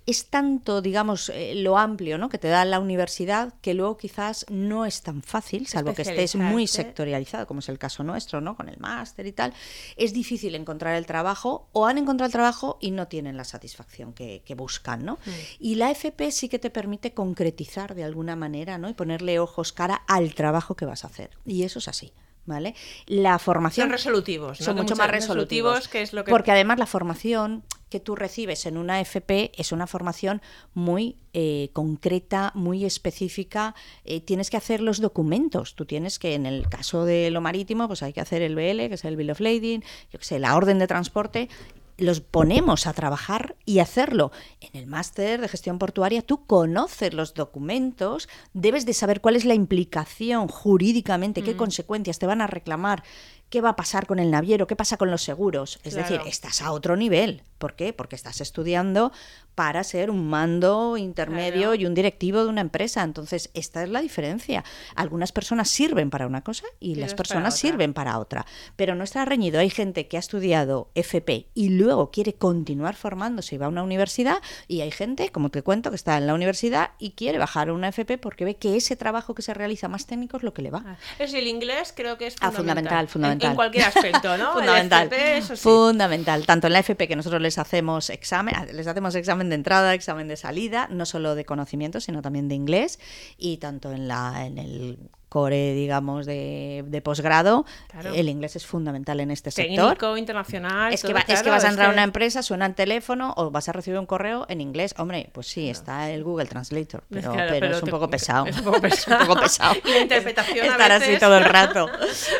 [0.08, 2.30] es tanto, digamos, eh, lo amplio ¿no?
[2.30, 6.38] que te da la universidad que luego quizás no es tan fácil, salvo que estés
[6.38, 8.56] muy sectorializado, como es el caso nuestro, ¿no?
[8.56, 9.54] con el máster y tal.
[9.98, 14.14] Es difícil encontrar el trabajo o han encontrado el trabajo y no tienen la satisfacción
[14.14, 15.04] que, que buscan.
[15.04, 15.20] ¿no?
[15.60, 18.88] Y la FP sí que te permite concretizar de alguna manera ¿no?
[18.88, 21.32] y ponerle ojos cara al trabajo que vas a hacer.
[21.46, 22.14] Y eso es así.
[22.48, 22.74] ¿Vale?
[23.08, 24.66] La formación Son resolutivos, ¿no?
[24.66, 28.66] son mucho más resolutivos, que es lo que porque además la formación que tú recibes
[28.66, 30.42] en una FP es una formación
[30.74, 33.76] muy eh, concreta, muy específica.
[34.04, 35.76] eh, tienes que hacer los documentos.
[35.76, 38.88] Tú tienes que, en el caso de lo marítimo, pues hay que hacer el BL,
[38.88, 41.50] que es el Bill of Lading, yo que sé, la orden de transporte.
[41.98, 44.32] Los ponemos a trabajar y hacerlo.
[44.62, 49.46] En el máster de gestión portuaria tú conoces los documentos, debes de saber cuál es
[49.46, 53.04] la implicación jurídicamente, qué consecuencias te van a reclamar
[53.50, 55.80] qué va a pasar con el naviero, qué pasa con los seguros.
[55.84, 57.44] Es decir, estás a otro nivel.
[57.58, 57.92] ¿Por qué?
[57.94, 59.12] Porque estás estudiando
[59.56, 61.76] para ser un mando intermedio Claro.
[61.76, 63.02] y un directivo de una empresa.
[63.02, 64.64] Entonces, esta es la diferencia.
[64.96, 68.46] Algunas personas sirven para una cosa y, Y las para personas sirven para otra.
[68.76, 69.60] Pero no está reñido.
[69.60, 73.82] Hay gente que ha estudiado FP y luego quiere continuar formándose y va a una
[73.82, 77.70] universidad y hay gente, como te cuento, que está en la universidad y quiere bajar
[77.70, 80.54] a una FP porque ve que ese trabajo que se realiza más técnico es lo
[80.54, 80.84] que le va.
[80.86, 83.08] Ah, Es el inglés creo que es Ah, fundamental.
[83.08, 83.50] fundamental, En- fundamental.
[83.52, 84.54] En, cualquier aspecto, ¿no?
[84.58, 85.08] Fundamental.
[85.08, 85.64] FP, eso sí.
[85.64, 86.46] Fundamental.
[86.46, 90.28] Tanto en la FP que nosotros les hacemos examen, les hacemos examen de entrada, examen
[90.28, 93.00] de salida, no solo de conocimiento, sino también de inglés.
[93.38, 94.98] Y tanto en la, en el
[95.30, 98.14] core, digamos, de, de posgrado, Claro.
[98.14, 99.90] el inglés es fundamental en este sector.
[99.90, 100.94] Técnico, internacional.
[100.94, 103.68] Es que, es vas a entrar a que- una empresa, suena el teléfono o vas
[103.70, 104.94] a recibir un correo en inglés.
[104.98, 107.34] Hombre, pues sí, está el Google Translator, pero,
[107.68, 108.46] es un te- poco pesado.
[108.46, 108.98] Es un poco pesado.
[109.18, 109.76] Es un poco pesado.
[109.86, 111.88] y la interpretación a Estar así veces- todo el rato.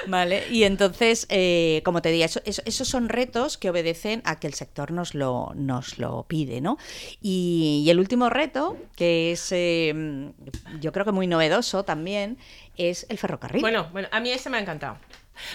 [0.08, 0.44] ¿Vale?
[0.50, 4.48] Y entonces, eh, como te digo, eso- eso- esos son retos que obedecen a que
[4.48, 6.78] el sector nos lo, nos lo pide, ¿no?
[7.22, 10.32] Y, y el último reto, que es eh,
[10.80, 12.38] yo creo que muy novedoso también,
[12.78, 13.62] es el ferrocarril.
[13.62, 14.98] Bueno, bueno, a mí este me ha encantado.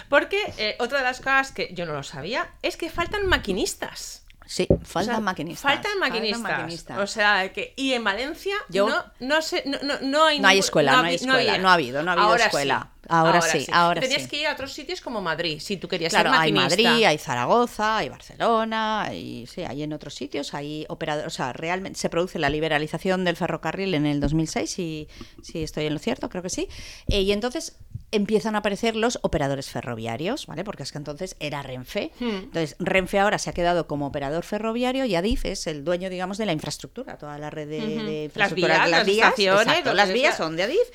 [0.08, 4.24] Porque eh, otra de las cosas que yo no lo sabía es que faltan maquinistas.
[4.46, 5.62] sí, faltan O sea, maquinistas.
[5.72, 6.40] Faltan maquinistas.
[6.42, 6.98] maquinistas.
[6.98, 10.48] O sea, que y en Valencia Yo- no, no sé, no, no, no hay No
[10.48, 12.88] hay escuela, no hay habi- escuela, no ha habido, no ha habido Ahora escuela.
[13.02, 14.28] Sí, Ahora sí, ahora Tenías sí.
[14.28, 16.88] que ir a otros sitios como Madrid, si tú querías Claro, ser hay maquinista.
[16.90, 21.52] Madrid, hay Zaragoza, hay Barcelona, y sí, hay en otros sitios, hay operadores, o sea,
[21.52, 25.08] realmente se produce la liberalización del ferrocarril en el 2006, si,
[25.42, 26.68] si estoy en lo cierto, creo que sí,
[27.08, 27.76] Eh, y entonces
[28.12, 30.64] empiezan a aparecer los operadores ferroviarios, ¿vale?
[30.64, 32.10] Porque es que entonces era Renfe.
[32.20, 32.28] Hmm.
[32.28, 36.36] Entonces, Renfe ahora se ha quedado como operador ferroviario y Adif es el dueño, digamos,
[36.36, 37.88] de la infraestructura, toda la red de, Ujú.
[37.88, 40.88] de Las infraestructura, vías, las estaciones, exacto, las vías son de Adif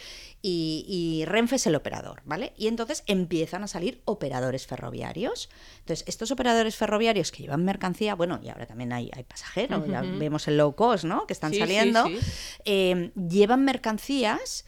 [0.49, 2.53] y, y Renfe es el operador, ¿vale?
[2.55, 5.49] Y entonces empiezan a salir operadores ferroviarios.
[5.79, 10.01] Entonces, estos operadores ferroviarios que llevan mercancía, bueno, y ahora también hay, hay pasajeros, ya
[10.01, 11.27] vemos el low cost, ¿no?
[11.27, 12.17] Que están Sí, sí, saliendo, sí.
[12.65, 14.65] eh, llevan mercancías.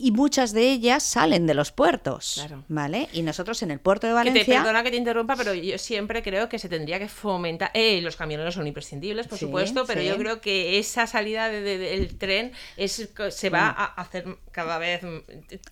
[0.00, 2.62] Y muchas de ellas salen de los puertos, Claro.
[2.68, 3.08] ¿vale?
[3.12, 4.58] Y nosotros en el puerto de Que te, Valencia...
[4.62, 7.72] perdona que te interrumpa, pero yo siempre creo que se tendría que fomentar.
[7.74, 10.06] Eh, los camioneros son imprescindibles, por Sí, supuesto, pero sí.
[10.06, 14.78] yo creo que esa salida de- de- del tren es se va a hacer cada
[14.78, 15.00] vez.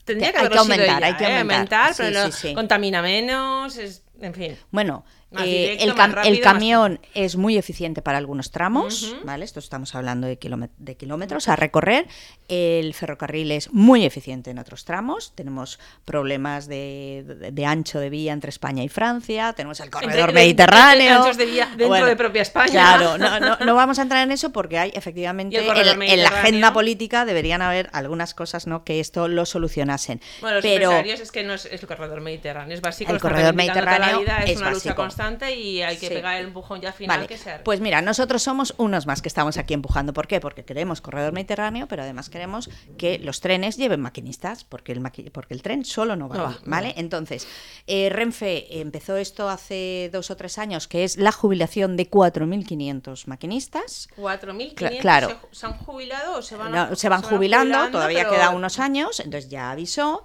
[0.05, 1.39] Tendría que Hay que aumentar, hay que ¿eh?
[1.39, 1.95] aumentar.
[1.97, 4.57] pero Sí, no- contamina menos, es- en fin.
[4.73, 5.05] Bueno,
[5.39, 9.17] Eh, el, más cam- rápido, el más- camión es muy eficiente para algunos tramos.
[9.25, 9.45] ¿vale?
[9.45, 10.39] Esto estamos hablando de,
[10.79, 12.07] de kilómetros a recorrer.
[12.49, 15.33] El ferrocarril es muy eficiente en otros tramos.
[15.35, 19.53] Tenemos problemas de, de- de ancho de vía entre España y Francia.
[19.53, 21.17] Tenemos el corredor mediterráneo.
[21.23, 22.71] anchos de vía dentro de propia España.
[22.71, 26.29] Claro, no, no- no vamos a entrar en eso porque hay efectivamente el en, la
[26.29, 28.85] agenda política deberían haber algunas cosas ¿no?
[28.85, 30.21] que esto lo solucionasen.
[30.41, 33.12] Bueno, los Pero es que no es, es el corredor mediterráneo, es básico.
[33.12, 35.03] El corredor la mediterráneo vida, es, es una lucha básico.
[35.17, 36.15] Constante y hay que Sí.
[36.15, 37.63] pegar el empujón ya final Vale, que sea.
[37.65, 40.13] pues mira, nosotros somos unos más que estamos aquí empujando.
[40.13, 40.41] ¿Por qué?
[40.41, 45.31] Porque queremos corredor mediterráneo, pero además queremos que los trenes lleven maquinistas, porque el, maqui-
[45.33, 46.95] porque el tren solo no va, No no ¿vale?
[46.97, 47.47] Entonces,
[47.87, 53.27] eh, Renfe empezó esto hace dos o tres años, que es la jubilación de 4.500
[53.27, 54.09] maquinistas.
[54.17, 55.29] 4.500 Cla- claro.
[55.51, 58.51] se, se han jubilado o se van, No, a- se van jubilando, todavía pero- queda
[58.51, 60.25] unos años, entonces ya avisó.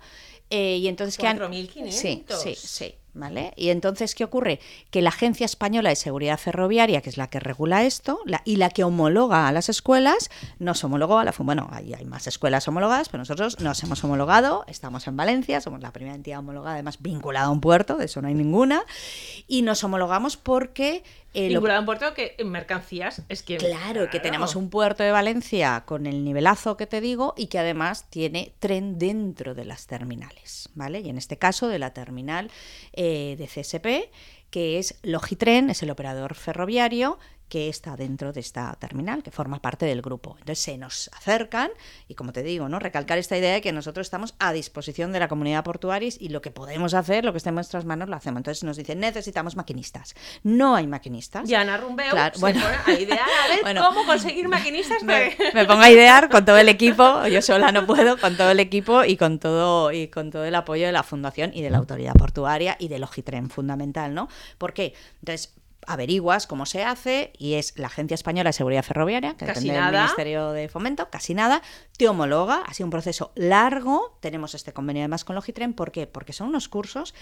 [0.52, 1.92] Eh, y entonces ¿qué han- 4.500.
[1.92, 2.96] Sí, sí, sí.
[3.14, 3.52] ¿Vale?
[3.58, 4.62] Y entonces, ¿qué ocurre?
[4.90, 8.56] Que la Agencia Española de Seguridad Ferroviaria, que es la que regula esto, la- y
[8.56, 12.66] la que homologa a las escuelas, nos homologó a la Bueno, ahí hay más escuelas
[12.70, 17.02] homologadas, pero nosotros nos hemos homologado, estamos en Valencia, somos la primera entidad homologada, además
[17.02, 18.82] vinculada a un puerto, de eso no hay ninguna,
[19.46, 21.04] y nos homologamos porque...
[21.34, 23.58] eh, Vinculado a un puerto que en mercancías es que.
[23.58, 27.60] Claro, que tenemos un puerto de Valencia con el nivelazo que te digo y que
[27.60, 31.00] además tiene tren dentro de las terminales, ¿vale?
[31.00, 32.52] Y en este caso de la terminal
[32.94, 34.12] eh, de CSP,
[34.50, 37.18] que es Logitren, es el operador ferroviario
[37.52, 40.38] que está dentro de esta terminal, que forma parte del grupo.
[40.40, 41.70] Entonces se nos acercan
[42.08, 42.80] y, como te digo, ¿no?
[42.80, 46.42] recalcar esta idea de que nosotros estamos a disposición de la comunidad portuaria y lo
[46.42, 48.38] que podemos hacer, lo que esté en nuestras manos, lo hacemos.
[48.40, 50.16] Entonces nos dicen, necesitamos maquinistas.
[50.44, 51.50] No hay maquinistas.
[51.50, 52.62] Y Ana Rumbeu Claro, se bueno.
[52.62, 53.82] pone a idear a ver Bueno.
[53.86, 55.36] cómo conseguir maquinistas me,
[55.68, 59.04] pongo a idear con todo el equipo, yo sola no puedo, con todo el equipo
[59.04, 62.14] y con todo y con todo el apoyo de la fundación y de la autoridad
[62.14, 64.30] portuaria y del Logitren fundamental, ¿no?
[64.58, 64.94] ¿Por qué?
[65.20, 65.54] Entonces
[65.88, 69.92] averiguas cómo se hace y es la Agencia Española de Seguridad Ferroviaria, que Casi depende
[69.92, 70.02] del.
[70.02, 71.62] Ministerio de Fomento, casi nada,
[71.98, 76.08] te homologa, ha sido un proceso largo, tenemos este convenio además con Logitren, ¿por qué?
[76.08, 77.14] Porque son unos cursos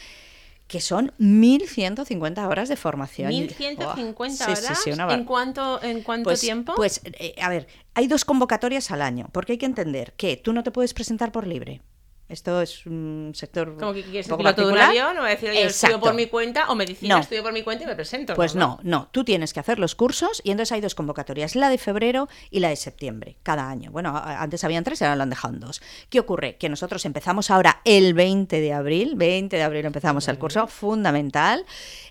[0.68, 3.30] que son 1.150 horas de formación.
[3.30, 4.78] 1150 Sí, horas.
[4.78, 6.74] sí, sí, una bar- ¿En cuánto, en cuánto pues, tiempo?
[6.76, 10.54] Pues, eh, a ver, hay dos convocatorias al año, porque hay que entender que tú
[10.54, 11.82] no te puedes presentar por libre.
[12.30, 15.62] Esto es un sector Como que quieres poco piloto de un avión, o decir, yo
[15.62, 17.22] estudio por mi cuenta, o medicina, No.
[17.22, 18.36] estudio por mi cuenta y me presento.
[18.36, 21.70] Pues no, no, tú tienes que hacer los cursos y entonces hay dos convocatorias, la
[21.70, 23.92] de febrero y la de septiembre, cada año.
[23.92, 25.82] Bueno, antes habían tres y ahora lo han dejado en dos.
[26.10, 26.58] ¿Qué ocurre?
[26.58, 31.66] Que nosotros empezamos ahora el 20 de abril, 20 de abril empezamos el curso, fundamental,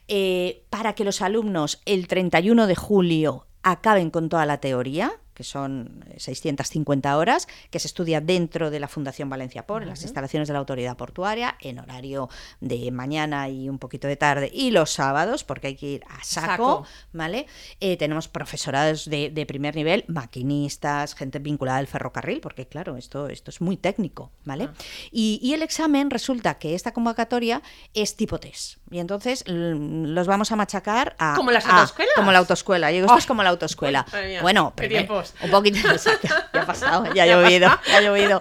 [0.08, 5.44] eh, para que los alumnos el 31 de julio acaben con toda la teoría que
[5.44, 10.02] son eh, 650 horas, que se estudia dentro de la Fundación Valencia Por, en las
[10.02, 12.28] instalaciones de la Autoridad Portuaria, en horario
[12.60, 16.24] de mañana y un poquito de tarde, y los sábados, porque hay que ir a
[16.24, 16.86] saco, Saco.
[17.12, 17.46] ¿vale?
[17.78, 23.28] Eh, tenemos profesorados de, de primer nivel, maquinistas, gente vinculada al ferrocarril, porque claro, esto,
[23.28, 24.64] esto es muy técnico, ¿vale?
[24.64, 24.74] Ah.
[25.12, 27.62] Y, y el examen resulta que esta convocatoria
[27.94, 31.34] es tipo test, y entonces los vamos a machacar a...
[31.34, 32.14] ¿Como las a- autoescuelas?
[32.16, 33.18] Como la autoescuela, yo digo, esto Oh.
[33.18, 34.06] es como la autoescuela.
[34.42, 35.34] Bueno, qué pero, tiempos.
[35.42, 38.40] un poquito, exacto, ya ha pasado, ya ha llovido, ya ha llovido.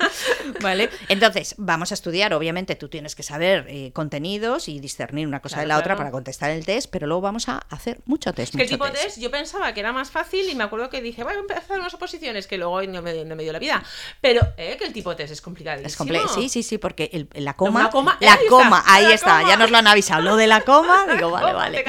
[0.62, 0.90] ¿Vale?
[1.10, 5.56] Entonces, vamos a estudiar, obviamente tú tienes que saber eh, contenidos y discernir una cosa
[5.58, 8.54] Claro, de la otra para contestar el test, pero luego vamos a hacer mucho test.
[8.56, 11.24] El mucho tipo test yo pensaba que era más fácil y me acuerdo que dije,
[11.24, 13.60] voy a empezar a hacer unas oposiciones que luego no me, no me dio la
[13.60, 13.84] vida.
[14.22, 14.76] Pero, ¿eh?
[14.80, 15.88] Que el tipo test es complicadísimo.
[15.88, 19.48] Es comple- sí, sí, sí, porque el- la coma, la ahí está, coma, ahí está,
[19.48, 21.86] ya nos lo han avisado, de la coma, digo, vale, vale.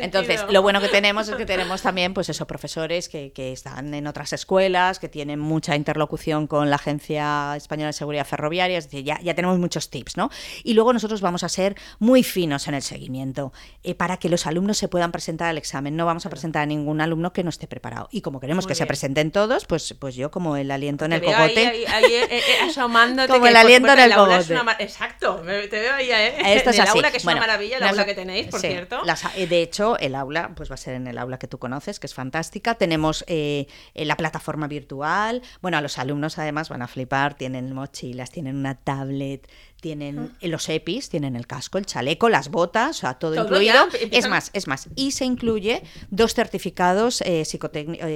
[0.00, 3.94] Entonces, lo bueno que tenemos es que tenemos también, pues eso, profesores que, que están
[3.94, 8.84] en otras escuelas, que tienen mucha interlocución con la Agencia Española de Seguridad Ferroviaria, es
[8.84, 10.30] decir, ya, ya tenemos muchos tips, ¿no?
[10.62, 14.46] Y luego nosotros vamos a ser muy finos en el seguimiento eh, para que los
[14.46, 15.96] alumnos se puedan presentar al examen.
[15.96, 18.08] No vamos a presentar a ningún alumno que no esté preparado.
[18.10, 21.12] Y como queremos Muy que se presenten todos, pues, pues yo como el aliento en
[21.12, 21.66] Te el cogote.
[21.66, 23.28] Ahí, ahí, ahí, eh, eh, asomándote.
[23.34, 24.52] Como el por aliento en el cogote.
[24.52, 26.56] una Exacto, me- te veo ahí, ¿eh?
[26.56, 26.98] Esto es así.
[26.98, 29.02] aula, que es Bueno, una maravilla, el las- aula que tenéis, por sí, cierto.
[29.04, 32.00] las- de hecho, el aula pues va a ser en el aula que tú conoces,
[32.00, 32.74] que es fantástica.
[32.74, 35.42] Tenemos eh, eh, la plataforma virtual.
[35.62, 37.34] Bueno, a los alumnos además van a flipar.
[37.34, 39.48] Tienen mochilas, tienen una tablet,
[39.84, 43.44] tienen eh, los EPIs, tienen el casco, el chaleco, las botas, o sea, todo, Todo
[43.44, 43.74] incluido.
[43.74, 44.88] ya, Es más, es más.
[44.96, 48.08] Y se incluye dos certificados eh, psicotécnicos,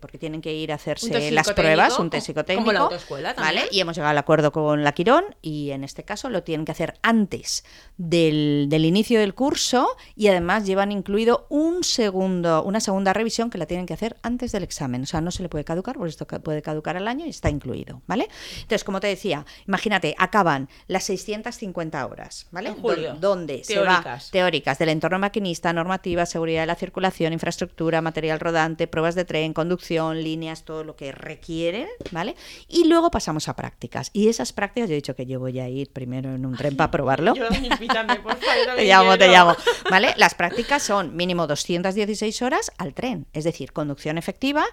[0.00, 2.62] porque tienen que ir a hacerse las pruebas, un test psicotécnico.
[2.62, 3.56] como la autoescuela también.
[3.56, 3.68] ¿vale?
[3.72, 6.70] Y hemos llegado al acuerdo con la Quirón y en este caso lo tienen que
[6.70, 7.64] hacer antes
[7.96, 13.58] del, del inicio del curso y además llevan incluido un segundo, una segunda revisión que
[13.58, 15.02] la tienen que hacer antes del examen.
[15.02, 17.50] O sea, no se le puede caducar, porque esto puede caducar al año y está
[17.50, 18.28] incluido, ¿vale?
[18.60, 22.68] Entonces, como te decía, imagínate, acaban las 650 horas, ¿vale?
[22.70, 23.10] En julio.
[23.14, 24.30] Don- Donde se va Teóricas.
[24.30, 29.52] teóricas del entorno maquinista, normativa, seguridad de la circulación, infraestructura, material rodante, pruebas de tren,
[29.54, 32.36] conducción, líneas, todo lo que requieren, ¿vale?
[32.68, 34.10] Y luego pasamos a prácticas.
[34.12, 36.76] Y esas prácticas, yo he dicho que yo voy a ir primero en un tren
[36.76, 37.34] para probarlo.
[37.34, 38.76] Yo, invítame, por favor.
[38.76, 39.56] Te llamo, te llamo.
[39.90, 40.14] ¿Vale?
[40.16, 44.64] Las prácticas son mínimo 216 horas al tren, es decir, conducción efectiva,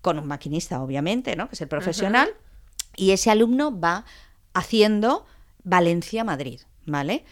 [0.00, 1.48] con un maquinista, obviamente, ¿no?
[1.48, 2.30] Que es el profesional,
[2.96, 4.04] y ese alumno va
[4.54, 5.26] haciendo
[5.68, 7.24] Valencia-Madrid, ¿vale?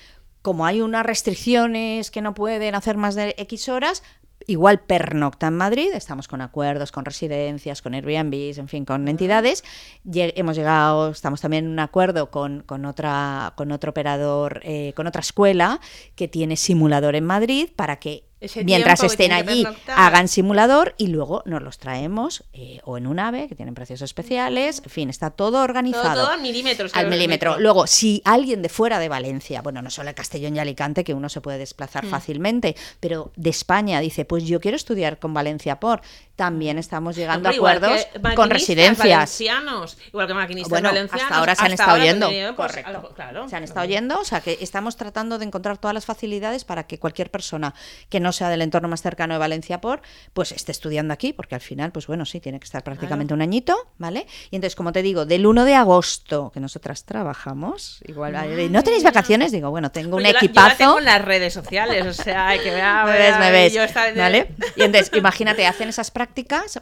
[0.43, 4.03] Como hay unas restricciones que no pueden hacer más de X horas,
[4.47, 9.65] igual pernocta en Madrid, estamos con acuerdos con residencias, con Airbnb, en fin, con entidades.
[10.05, 15.07] Hemos llegado, estamos también en un acuerdo con, con otra, con otro operador, eh, con
[15.07, 15.81] otra escuela
[16.15, 21.43] que tiene simulador en Madrid para que Ese mientras estén allí hagan simulador y luego
[21.47, 25.31] nos los traemos eh, o en un ave, que tienen precios especiales, en fin, está
[25.31, 26.15] todo organizado.
[26.15, 26.89] Todo, todo al milímetro.
[26.93, 27.59] Al milímetro.
[27.59, 31.15] Luego, si alguien de fuera de Valencia, bueno, no solo el Castellón y Alicante, que
[31.15, 32.11] uno se puede desplazar Mm.
[32.11, 36.01] fácilmente, pero de España dice, pues yo quiero estudiar con Valencia por,
[36.37, 38.99] también estamos llegando Hombre, a acuerdos con residencias.
[39.09, 41.25] valencianos, igual que maquinistas Bueno, valencianos.
[41.25, 42.29] hasta ahora se han estado ahora yendo.
[42.29, 43.13] tenido, pues, Correcto.
[43.15, 43.49] claro.
[43.49, 46.87] Se han estado yendo, o sea que estamos tratando de encontrar todas las facilidades para
[46.87, 47.75] que cualquier persona
[48.09, 50.03] que no sea del entorno más cercano de Valencia por,
[50.35, 53.41] pues esté estudiando aquí, porque al final, pues bueno, sí, tiene que estar prácticamente un
[53.43, 54.27] añito, ¿vale?
[54.51, 58.33] Y entonces, como te digo, del 1 de agosto, que nosotras trabajamos, igual,
[58.73, 59.11] ¿no tenéis mía.
[59.11, 59.53] vacaciones?
[59.53, 60.77] Digo, bueno, tengo un Pues yo la- Yo la, equipazo.
[60.77, 62.85] tengo en las redes sociales, o sea, hay que ver.
[63.07, 63.73] me ves, me ves.
[63.73, 63.83] Yo
[64.17, 64.49] ¿Vale?
[64.77, 66.26] Y entonces, imagínate, hacen esas prácticas,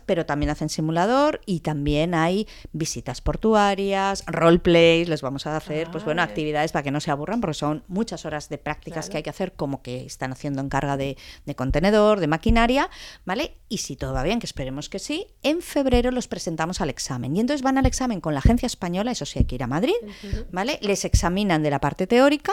[0.06, 6.04] pero también hacen simulador y también hay visitas portuarias, roleplays, les vamos a hacer, pues
[6.04, 9.10] bueno, actividades para que no se aburran, porque son muchas horas de prácticas Claro.
[9.12, 12.90] que hay que hacer, como que están haciendo en carga de, de contenedor, de maquinaria,
[13.24, 13.56] ¿vale?
[13.68, 17.36] Y si todo va bien, que esperemos que sí, en febrero los presentamos al examen.
[17.36, 19.66] Y entonces van al examen con la agencia española, eso sí hay que ir a
[19.66, 19.94] Madrid,
[20.52, 20.78] ¿vale?
[20.82, 22.52] Les examinan de la parte teórica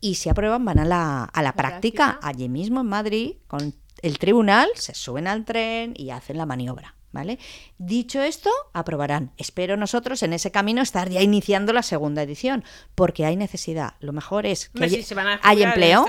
[0.00, 2.28] y si aprueban van a la, a la práctica, práctica.
[2.28, 6.94] allí mismo en Madrid, con el tribunal, se suben al tren y hacen la maniobra.
[7.14, 7.38] ¿Vale?
[7.76, 9.32] Dicho esto, aprobarán.
[9.36, 13.96] Espero nosotros en ese camino estar ya iniciando la segunda edición, porque hay necesidad.
[14.00, 16.06] Lo mejor es que si se van a hay en empleo.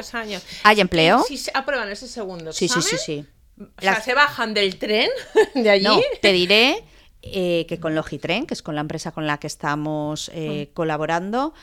[0.64, 1.22] Hay empleo.
[1.28, 3.26] Si se aprueban ese segundo Sí, sí, sí, sí.
[3.60, 5.10] O sea, Las- se bajan del tren
[5.56, 5.84] de allí.
[5.84, 6.86] No, te diré
[7.22, 11.54] eh, que con Logitren, que es con la empresa con la que estamos eh, colaborando,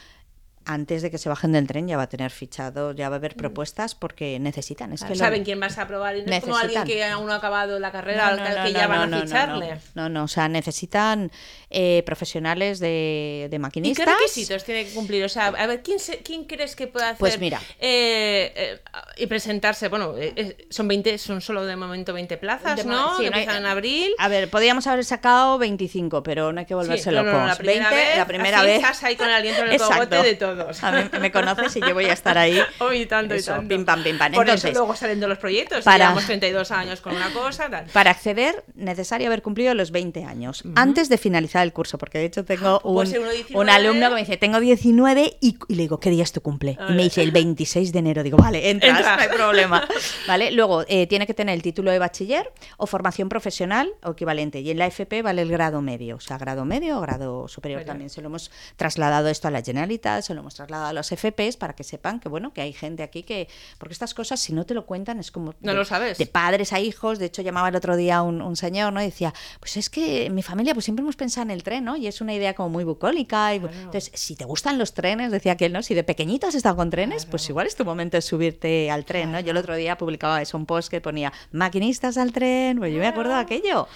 [0.72, 3.18] antes de que se bajen del tren ya va a tener fichado, ya va a
[3.18, 4.92] haber propuestas porque necesitan.
[4.92, 7.26] Es que lo- Saben quién vas a aprobar y no es como alguien que aún
[7.26, 9.78] no ha acabado la carrera, No, no, no, que ya van a ficharle.
[9.94, 11.30] No, no, o sea, necesitan
[11.70, 14.04] eh, profesionales de, de ¿Y maquinistas.
[14.06, 15.24] qué requisitos tiene que cumplir?
[15.24, 17.18] O sea, a ver, ¿quién, se- quién crees que puede hacer?
[17.18, 17.61] Pues mira.
[17.78, 18.80] eh, eh,
[19.16, 23.16] y presentarse, bueno, eh, eh, son 20, son solo de momento 20 plazas, ¿no?
[23.16, 24.12] sí, no hay- empiezan en abril.
[24.18, 27.33] A ver, podríamos haber sacado 25, pero no hay que volverse Sí, locos.
[27.33, 28.76] la primera 20, vez, la primera vez.
[28.76, 30.83] estás ahí con el aliento en el cogote de todos.
[30.85, 32.59] A mí me conoces y yo voy a estar ahí.
[32.79, 33.68] Oh, y tanto, Eso, y tanto.
[33.68, 34.33] pim, pam, pim, pam.
[34.33, 35.85] Por Entonces, eso luego salen de los proyectos.
[35.85, 37.87] para- Llevamos 32 años con una cosa, tal.
[37.92, 42.25] Para acceder, necesario haber cumplido los 20 años antes de finalizar el curso, porque de
[42.27, 43.61] hecho tengo Ah, puede un, ser uno 19.
[43.64, 46.40] un alumno que me dice, tengo 19 y, y le digo, ¿qué día es tu
[46.40, 46.79] cumple?
[46.88, 48.23] Y me dice, el 26 de enero.
[48.23, 49.16] Digo, vale, entras, Entras.
[49.16, 49.87] no hay problema.
[50.27, 50.51] ¿Vale?
[50.53, 54.61] Luego, eh, tiene que tener el título de bachiller o formación profesional o equivalente.
[54.61, 57.61] Y en la FP vale el grado medio, o sea, grado medio o grado superior
[57.81, 57.85] Superior.
[57.85, 58.08] también.
[58.11, 61.56] Se lo hemos trasladado esto a la Generalitat, se lo hemos trasladado a los FPs
[61.56, 63.48] para que sepan que, bueno, que hay gente aquí que...
[63.78, 65.54] Porque estas cosas, si no te lo cuentan, es como...
[65.60, 66.18] No de- lo sabes.
[66.18, 67.18] de padres a hijos.
[67.18, 69.00] De hecho, llamaba el otro día un, un señor, ¿no?
[69.00, 71.84] Y decía, pues es que en mi familia pues siempre hemos pensado en el tren,
[71.84, 71.96] ¿no?
[71.96, 73.54] Y es una idea como muy bucólica.
[73.54, 75.82] Y, Entonces, si te gustan los trenes, decía aquel, ¿no?
[75.82, 79.04] Si de pequeñito has estado con trenes, pues igual es tu momento de subirte al
[79.04, 79.40] tren, ¿no?
[79.40, 82.98] Yo el otro día publicaba eso, un post que ponía, maquinistas al tren, pues yo
[82.98, 83.88] me acuerdo de aquello.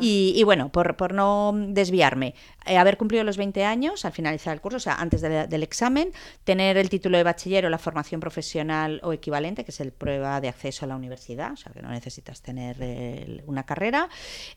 [0.00, 2.34] Y, y bueno, por, por no desviarme,
[2.66, 5.62] eh, haber cumplido los 20 años al finalizar el curso, o sea, antes de- del
[5.62, 6.12] examen,
[6.44, 10.40] tener el título de bachiller o la formación profesional o equivalente, que es el prueba
[10.40, 12.76] de acceso a la universidad, o sea, que no necesitas tener
[13.46, 14.08] una carrera,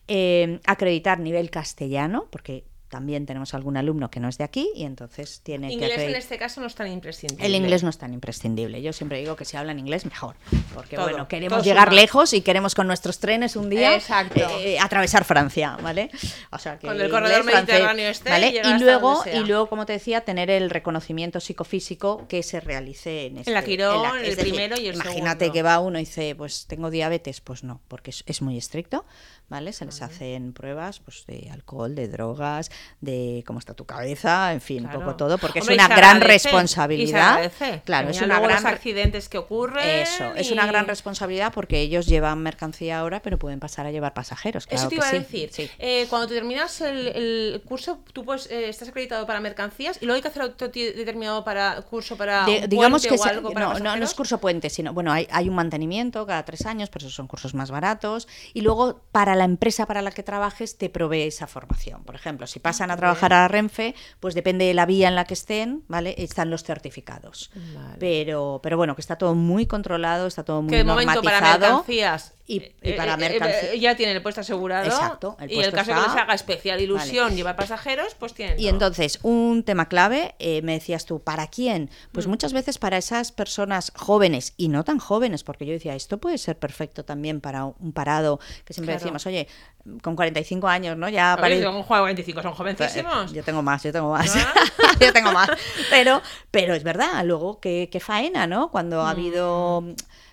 [0.08, 4.84] eh, acreditar nivel castellano, porque también tenemos algún alumno que no es de aquí y
[4.84, 7.46] entonces tiene que Inglés en este caso no es tan imprescindible.
[7.46, 8.82] El inglés no es tan imprescindible.
[8.82, 10.36] Yo siempre digo que si hablan inglés, mejor.
[10.74, 12.02] Porque, Todo, bueno, queremos llegar suma.
[12.02, 14.40] lejos y queremos con nuestros trenes un día Exacto.
[14.60, 16.10] eh, atravesar Francia, ¿vale?
[16.52, 18.52] O sea, que Cuando el corredor inglés, francés, mediterráneo esté, ¿vale?
[18.52, 22.60] llega Y hasta luego, y luego, como te decía, tener el reconocimiento psicofísico que se
[22.60, 25.54] realice en, este, la Quirón, es el primero y el Imagínate segundo.
[25.54, 29.06] que va uno y dice, pues tengo diabetes, pues no, porque es, es muy estricto,
[29.50, 29.74] ¿vale?
[29.74, 32.72] Se les hacen pruebas pues de alcohol, de drogas,
[33.02, 36.18] de cómo está tu cabeza, en fin, un poco todo, porque Hombre, es una gran
[36.18, 37.52] agradece, responsabilidad.
[37.86, 39.88] Claro, es una gran los accidentes que ocurren.
[40.02, 44.14] eso, es una gran responsabilidad porque ellos llevan mercancía ahora, pero pueden pasar a llevar
[44.14, 44.68] pasajeros.
[44.68, 45.50] Claro Eso te que iba a decir.
[45.52, 45.70] sí.
[45.80, 50.06] Eh, cuando tú terminas el, el curso, tú pues, eh, estás acreditado para mercancías y
[50.06, 53.52] luego hay que hacer otro determinado para curso para De- un digamos que o algo
[53.52, 56.66] para no, no, no es curso puente, sino bueno, hay, hay un mantenimiento cada tres
[56.66, 58.28] años, pero esos son cursos más baratos.
[58.54, 62.04] Y luego para la empresa para la que trabajes te provee esa formación.
[62.04, 65.24] Por ejemplo, si pasan a trabajar a Renfe, pues depende de la vía en la
[65.24, 66.14] que estén, ¿vale?
[66.18, 67.50] Están los certificados.
[67.74, 67.96] Vale.
[68.00, 71.40] Pero, pero bueno, que está todo muy controlado, está todo muy que de momento para
[71.40, 75.52] mercancías y- y eh, para eh, eh, mercancía- ya tienen el puesto asegurado Exacto, el
[75.52, 79.20] y el caso que está- les haga especial ilusión llevar pasajeros pues tienen Y entonces,
[79.22, 81.90] un tema clave, eh, me decías tú, ¿para quién?
[82.12, 82.30] Pues Mm.
[82.32, 86.38] muchas veces para esas personas jóvenes y no tan jóvenes, porque yo decía, esto puede
[86.40, 89.04] ser perfecto también para un parado, que siempre Claro.
[89.06, 89.48] decimos, oye,
[90.02, 91.08] con 45 años, ¿no?
[91.08, 93.92] Ya A ver, pare- son un juego de 25 son jovencísimos yo tengo más, yo
[93.94, 94.36] tengo más.
[94.36, 94.54] Ah.
[95.00, 95.50] yo tengo más.
[95.92, 96.22] Pero,
[96.52, 98.72] pero es verdad, luego qué, qué faena, ¿no?
[98.72, 99.84] Cuando ha habido.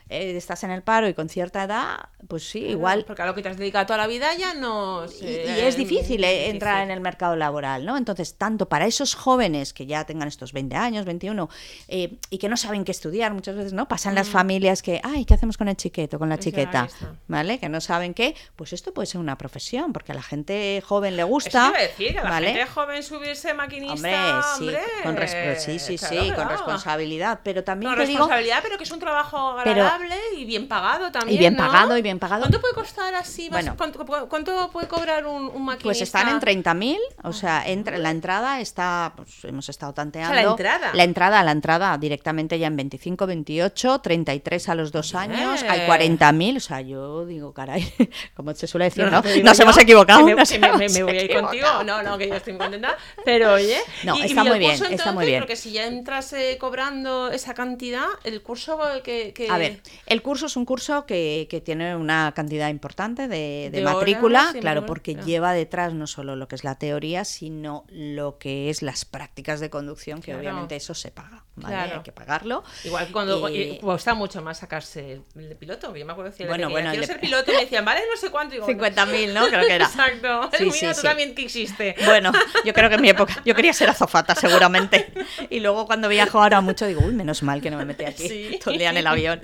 [0.09, 3.05] Eh, estás en el paro y con cierta edad, pues sí, igual.
[3.07, 5.79] porque a lo que te has dedicado toda la vida ya no Y, es eh,
[5.79, 7.97] difícil eh, entrar en el mercado laboral, ¿no?
[7.97, 11.49] Entonces, tanto para esos jóvenes que ya tengan estos 20 años, 21,
[11.89, 13.89] eh, y que no saben qué estudiar, muchas veces, ¿no?
[13.89, 16.89] Pasan las familias que, ay, ¿qué hacemos con el chiqueto, con la chiqueta?
[17.29, 17.59] ¿Vale?
[17.59, 21.17] Que no saben qué, pues esto puede ser una profesión, porque a la gente joven
[21.17, 21.69] le Eso gusta.
[21.69, 22.53] a decir, a la ¿vale?
[22.53, 24.13] gente joven subirse maquinista, Hombre,
[24.59, 24.65] sí,
[25.05, 28.79] hombre, con sí, sí, claro, sí, con responsabilidad, pero también Con te digo, responsabilidad, pero
[28.79, 29.96] que es un trabajo Pero-
[30.37, 31.35] y bien pagado también.
[31.35, 31.65] Y bien ¿no?
[31.67, 32.43] pagado, y bien pagado.
[32.43, 33.49] ¿Cuánto puede costar así?
[33.51, 33.75] Bueno.
[33.77, 35.83] ¿cuánto, cuánto puede cobrar un, un maquinista?
[35.85, 40.33] Pues están en 30.000, o sea, entra, la entrada está, pues hemos estado tanteando.
[40.33, 40.91] O sea, la entrada.
[40.95, 45.81] La entrada, la entrada directamente ya en 25, 28, 33 a los dos años, hay
[45.81, 45.87] Eh.
[45.89, 47.93] 40.000, o sea, yo digo, caray,
[48.35, 50.25] como se suele decir, No, Nos yo hemos equivocado.
[50.25, 51.67] me, nos que me- me- hemos me voy a ir contigo.
[51.85, 52.97] No, no, que yo estoy muy contenta.
[53.25, 55.41] Pero oye, No, y- y está muy bien, curso, está muy entonces, bien.
[55.41, 59.33] Porque si ya entras eh, cobrando esa cantidad, el curso que.
[59.35, 63.71] que- A ver, el curso es un curso que, que tiene una cantidad importante de,
[63.71, 65.27] de De matrícula, horas claro, porque claro.
[65.27, 69.61] lleva detrás no solo lo que es la teoría, sino lo que es las prácticas
[69.61, 70.41] de conducción, que Claro.
[70.41, 71.75] obviamente eso se paga, ¿vale?
[71.75, 71.97] Claro.
[71.99, 72.63] Hay que pagarlo.
[72.85, 75.95] Igual que cuando y cuesta mucho más sacarse el de piloto.
[75.97, 78.01] Yo me acuerdo que decía, Bueno, bueno, quiero de- ser piloto y me decían, vale,
[78.11, 78.55] no sé cuánto.
[78.55, 79.47] Y digo, 50.000, ¿no?
[79.49, 79.87] Creo que era.
[79.87, 80.51] Exacto.
[80.57, 81.03] Sí, Mira, sí, tú sí.
[81.03, 81.95] también que existe.
[82.05, 82.33] Bueno,
[82.65, 85.13] yo creo que en mi época, yo quería ser azafata seguramente.
[85.51, 88.29] Y luego cuando viajo ahora mucho digo, uy, menos mal que no me metí aquí
[88.29, 88.59] Sí.
[88.63, 89.43] todo el día en el avión.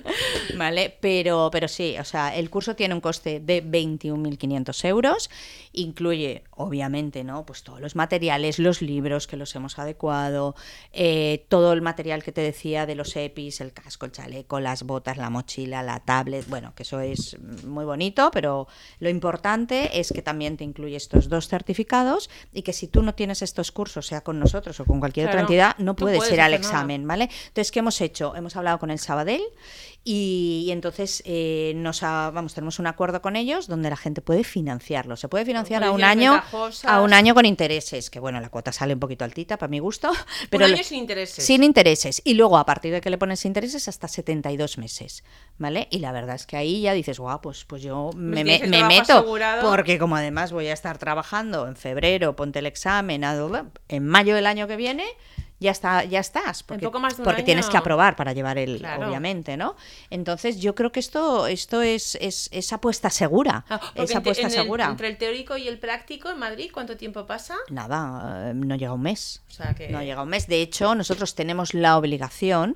[0.55, 0.95] ¿Vale?
[0.99, 5.29] Pero, pero sí, o sea, el curso tiene un coste de 21.500 euros,
[5.73, 7.45] incluye, obviamente, ¿no?
[7.45, 10.55] Pues todos los materiales, los libros que los hemos adecuado,
[10.91, 14.83] eh, todo el material que te decía de los EPIs, el casco, el chaleco, las
[14.83, 18.67] botas, la mochila, la tablet, bueno, que eso es muy bonito, pero
[18.99, 23.15] lo importante es que también te incluye estos dos certificados y que si tú no
[23.15, 26.41] tienes estos cursos, sea con nosotros o con cualquier otra entidad, no puedes, puedes ir
[26.41, 26.61] al nada.
[26.63, 27.29] examen, ¿vale?
[27.47, 28.35] Entonces, ¿qué hemos hecho?
[28.35, 29.41] Hemos hablado con el Sabadell
[30.03, 34.21] y, y entonces eh, nos ha- vamos, tenemos un acuerdo con ellos donde la gente
[34.21, 35.15] puede financiarlo.
[35.15, 36.91] Se puede financiar a un año, ventajosas.
[36.91, 39.79] a un año con intereses, que bueno, la cuota sale un poquito altita para mi
[39.79, 40.11] gusto,
[40.49, 41.45] pero un año sin intereses.
[41.45, 42.21] sin intereses.
[42.25, 45.23] Y luego, a partir de que le pones intereses, hasta 72 meses.
[45.57, 45.87] ¿Vale?
[45.91, 48.83] Y la verdad es que ahí ya dices, guau, pues, pues yo me, tienes me-
[48.83, 49.17] meto.
[49.19, 49.69] asegurado.
[49.69, 53.23] Porque como además voy a estar trabajando en febrero, ponte el examen,
[53.89, 55.05] en mayo del año que viene.
[55.63, 59.07] Ya, está, ya estás, porque, poco más tienes que aprobar para llevar el, Claro.
[59.07, 59.75] obviamente, ¿no?
[60.09, 64.47] Entonces yo creo que esto, esto es, es, es apuesta segura, Ah, es apuesta en
[64.47, 64.85] el- segura.
[64.87, 67.55] entre el teórico y el práctico en Madrid, ¿cuánto tiempo pasa?
[67.69, 69.41] Nada, eh, no llega un mes.
[69.47, 69.87] O sea que...
[69.89, 70.47] No llega un mes.
[70.47, 72.75] De hecho, nosotros tenemos la obligación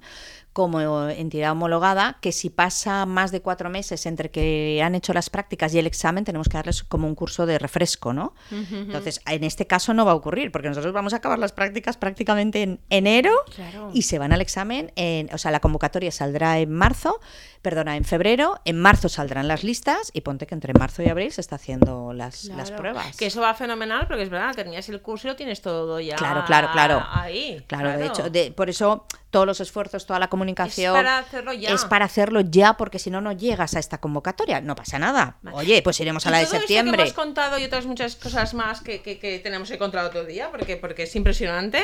[0.57, 5.29] como entidad homologada que si pasa más de cuatro meses entre que han hecho las
[5.29, 8.33] prácticas y el examen, tenemos que darles como un curso de refresco, ¿no?
[8.51, 11.95] Entonces, en este caso no va a ocurrir, porque nosotros vamos a acabar las prácticas
[11.97, 13.91] prácticamente en enero Claro.
[13.93, 17.19] y se van al examen, en, o sea, la convocatoria saldrá en marzo,
[17.61, 21.31] perdona, en febrero, en marzo saldrán las listas y ponte que entre marzo y abril
[21.31, 23.15] se está haciendo las, las pruebas.
[23.15, 26.15] Que eso va fenomenal, porque es verdad, terminas el curso y lo tienes todo ya
[26.15, 27.03] Claro, claro, claro.
[27.11, 27.63] ahí.
[27.67, 30.95] Claro, de hecho, de- por eso todos los esfuerzos, toda la comunicación.
[30.95, 31.69] Es para hacerlo ya.
[31.73, 34.61] es para hacerlo ya, porque si no, no llegas a esta convocatoria.
[34.61, 35.37] No pasa nada.
[35.41, 35.57] Vale.
[35.57, 36.97] Oye, pues iremos a la de todo esto septiembre.
[36.97, 40.23] que hemos contado y otras muchas cosas más que, que- que tenemos que contar otro
[40.25, 41.83] día, porque, porque es impresionante.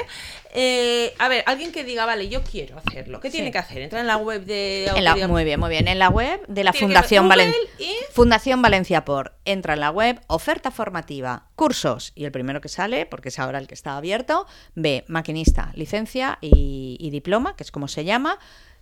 [0.53, 3.20] Eh, a ver, alguien que diga, vale, yo quiero hacerlo.
[3.20, 3.82] ¿Qué tiene que hacer?
[3.82, 5.88] Entra en la web de En la- muy bien, muy bien.
[5.88, 7.59] En la web de la Fundación Valencia.
[7.80, 9.34] y- Fundación Valencia por.
[9.45, 12.11] Entra en la web, oferta formativa, cursos.
[12.16, 14.45] Y el primero que sale, porque es ahora el que está abierto,
[14.76, 18.38] ve maquinista, licencia y, y diploma, que es como se llama,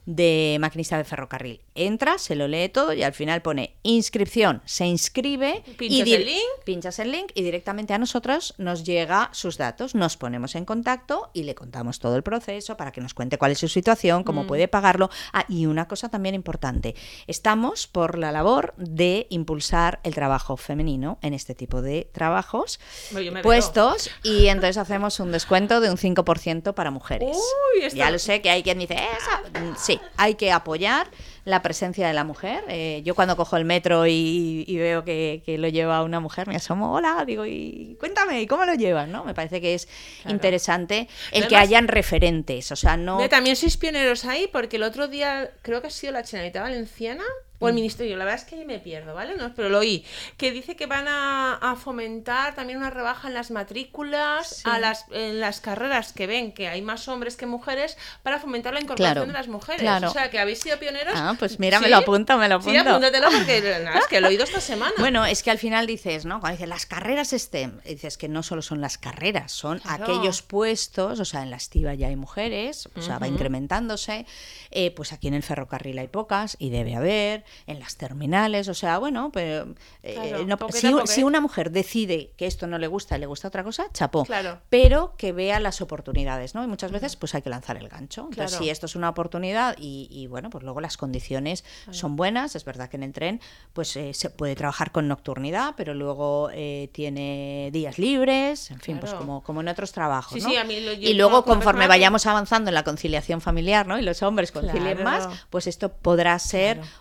[0.06, 1.62] de maquinista de ferrocarril.
[1.76, 6.16] Entra, se lo lee todo y al final pone inscripción, se inscribe y Pinchas dir-
[6.16, 6.42] el link.
[6.66, 11.30] pinchas el link y directamente a nosotros nos llega sus datos, nos ponemos en contacto
[11.34, 14.24] y le contamos todo el proceso para que nos cuente cuál es su situación, Mm.
[14.26, 15.10] cómo puede pagarlo.
[15.34, 16.96] Ah, y una cosa también importante,
[17.28, 22.80] estamos por la labor de impulsar el trabajo femenino en este tipo de trabajos
[23.12, 23.42] veo.
[23.44, 27.38] puestos y entonces hacemos un descuento de un 5% para mujeres.
[27.38, 28.96] Uy, Ya lo sé que hay quien dice.
[28.96, 31.08] Mm, sí, hay que apoyar
[31.44, 32.64] la presencia de la mujer.
[32.68, 36.48] Eh, yo cuando cojo el metro y, y veo que, que lo lleva una mujer,
[36.48, 39.08] me asomo, hola, digo, y cuéntame, ¿y cómo lo llevas?
[39.08, 39.24] ¿no?
[39.24, 39.88] Me parece que es
[40.22, 40.36] Claro.
[40.36, 43.28] interesante el que hayan referentes, o sea, no...
[43.30, 47.24] También sois pioneros ahí, porque el otro día creo que ha sido la Generalitat Valenciana
[47.62, 47.70] o Mm.
[47.70, 49.36] el Ministerio, la verdad es que ahí me pierdo, ¿vale?
[49.38, 50.04] No, pero lo oí,
[50.36, 54.64] que dice que van a, a fomentar también una rebaja en las matrículas, Sí.
[54.66, 58.74] a las, en las carreras que ven que hay más hombres que mujeres, para fomentar
[58.74, 59.82] la incorporación Claro, de las mujeres.
[59.82, 60.10] claro.
[60.10, 61.14] O sea, que habéis sido pioneros.
[61.16, 61.92] Ah, pues mira, me ¿Sí?
[61.92, 62.90] lo apunto, me lo Sí, apunto.
[62.90, 64.92] apúntatelo porque nada, es que lo he oído esta semana.
[64.98, 66.40] Bueno, es que al final dices, ¿no?
[66.40, 70.04] Cuando dices las carreras STEM, dices que no solo son las carreras, son Claro.
[70.06, 74.26] aquellos puestos, o sea, en la estiva ya hay mujeres, o sea, va incrementándose,
[74.72, 78.74] eh, pues aquí en el ferrocarril hay pocas y debe haber, en las terminales, o
[78.74, 79.74] sea, bueno, pero
[80.04, 80.58] eh, no-
[81.08, 84.26] si, una mujer decide que esto no le gusta y le gusta otra cosa, chapó,
[84.26, 84.60] Claro.
[84.70, 86.64] pero que vea las oportunidades, ¿no?
[86.64, 88.22] Y muchas veces pues hay que lanzar el gancho.
[88.30, 88.64] Entonces, Claro.
[88.64, 92.66] si esto es una oportunidad y, y, bueno, pues luego las condiciones son buenas, es
[92.66, 93.42] verdad que en el tren
[93.74, 99.00] pues eh, se puede trabajar con nocturnidad, pero luego eh, tiene días libres, en fin,
[99.00, 100.34] pues como, como en otros trabajos.
[100.34, 100.50] Sí, ¿no?
[100.50, 103.88] sí, a mí lo- yo y luego una conforme vayamos avanzando en la conciliación familiar,
[103.88, 103.98] ¿no?
[104.00, 106.92] Y los hombres concilien más, pues esto podrá ser Claro.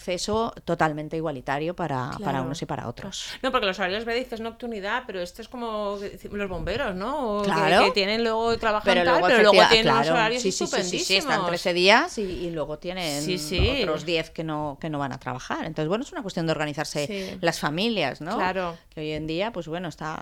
[0.00, 3.26] Acceso totalmente igualitario para, para unos y para otros.
[3.42, 5.98] No, porque los horarios ve dices nocturnidad, pero esto es como
[6.32, 7.38] los bomberos, ¿no?
[7.38, 7.84] O Claro.
[7.84, 10.52] Que, tienen luego trabajan Pero tal, luego, pero luego efectiva- tienen unos claro, horarios sí,
[10.52, 13.80] sí, están 13 días y, y luego tienen Sí, sí.
[13.82, 15.66] otros 10 que no, que no van a trabajar.
[15.66, 18.36] Entonces, bueno, es una cuestión de organizarse las familias, ¿no?
[18.36, 18.76] Claro.
[18.94, 20.14] Que hoy en día, pues bueno, está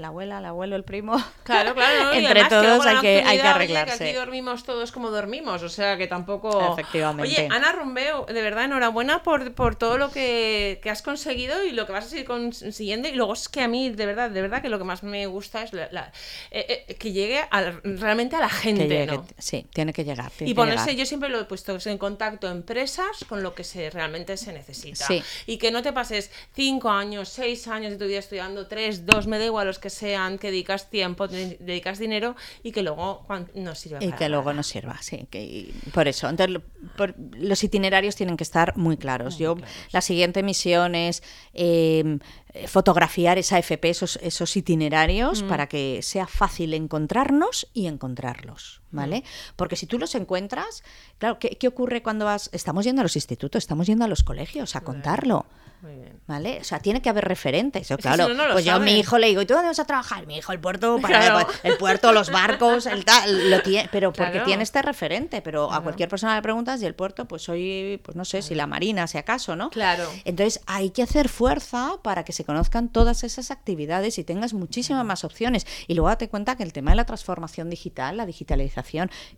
[0.00, 1.16] la abuela, el abuelo, el primo.
[1.44, 2.12] Claro, claro.
[2.14, 3.98] Entre que todos hay que, hay que nocturnidad, oye, arreglarse.
[3.98, 6.72] que aquí dormimos todos como dormimos, o sea que tampoco.
[6.72, 7.22] Efectivamente.
[7.22, 11.64] Oye, Ana Rumbeu, de verdad, enhorabuena enhorabuena por, por todo lo que, que has conseguido
[11.64, 13.08] y lo que vas a seguir consiguiendo.
[13.08, 15.26] Y luego es que a mí, de verdad, de verdad, que lo que más me
[15.26, 16.12] gusta es la- la-
[16.50, 19.26] eh, eh, que llegue a- realmente a la gente, llegue- ¿no?
[19.38, 20.30] Sí, tiene que llegar.
[20.36, 20.98] tiene Y ponerse, llegar.
[20.98, 25.06] yo siempre lo he puesto en contacto empresas con lo que se realmente se necesita.
[25.06, 25.22] Sí.
[25.46, 29.26] Y que no te pases cinco años, seis años de tu vida estudiando, tres, dos,
[29.26, 33.26] me da igual los que sean, que dedicas tiempo, de- dedicas dinero y que luego
[33.54, 35.26] no sirve Y para que luego nos sirva, sí.
[35.30, 36.28] Que, por eso.
[36.28, 36.60] Entonces,
[36.96, 39.38] por- los itinerarios tienen que estar muy claros.
[39.38, 39.56] Yo,
[39.92, 41.22] la siguiente misión es
[41.54, 42.18] eh,
[42.52, 49.24] eh, fotografiar esa FP, esos, esos itinerarios, para que sea fácil encontrarnos y encontrarlos, ¿vale?
[49.56, 50.82] Porque si tú los encuentras,
[51.18, 52.50] claro, ¿qué, qué ocurre cuando vas?
[52.52, 55.46] Estamos yendo a los institutos, estamos yendo a los colegios a contarlo.
[55.82, 56.20] Muy bien.
[56.26, 56.58] ¿Vale?
[56.60, 57.88] O sea, tiene que haber referentes.
[58.02, 59.68] Claro, si no, no lo pues yo a mi hijo le digo, ¿y tú dónde
[59.68, 60.26] vas a trabajar?
[60.26, 61.48] Mi hijo, el puerto, para Claro.
[61.62, 65.82] el puerto, los barcos, el tal, lo tiene, pero porque tiene este referente, pero a
[65.82, 69.06] cualquier persona le preguntas y el puerto, pues soy, pues no sé, si la marina,
[69.06, 69.70] si acaso, ¿no?
[69.70, 70.06] Claro.
[70.26, 75.04] Entonces hay que hacer fuerza para que se conozcan todas esas actividades y tengas muchísimas
[75.06, 75.66] más opciones.
[75.88, 78.79] Y luego date cuenta que el tema de la transformación digital, la digitalización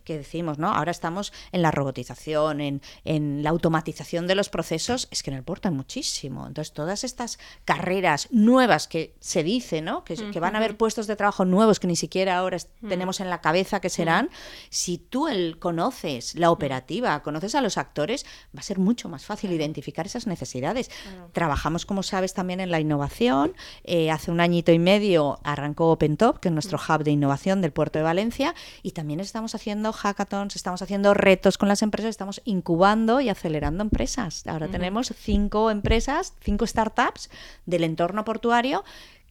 [0.03, 0.69] que decimos, ¿no?
[0.73, 5.37] Ahora estamos en la robotización, en, en la automatización de los procesos, es que en
[5.37, 6.47] el puerto hay muchísimo.
[6.47, 10.03] Entonces todas estas carreras nuevas que se dice, ¿no?
[10.03, 13.19] Que, que van a haber puestos de trabajo nuevos que ni siquiera ahora es- tenemos
[13.19, 14.29] en la cabeza que serán,
[14.69, 18.25] si tú el conoces la operativa, conoces a los actores,
[18.55, 20.89] va a ser mucho más fácil identificar esas necesidades.
[21.31, 23.53] Trabajamos, como sabes, también en la innovación.
[23.83, 27.71] Eh, hace un añito y medio arrancó OpenTop, que es nuestro hub de innovación del
[27.71, 32.39] puerto de Valencia, y también estamos haciendo hackathons, estamos haciendo retos con las empresas, estamos
[32.45, 34.45] incubando y acelerando empresas.
[34.45, 37.31] Ahora tenemos cinco empresas, cinco startups
[37.65, 38.83] del entorno portuario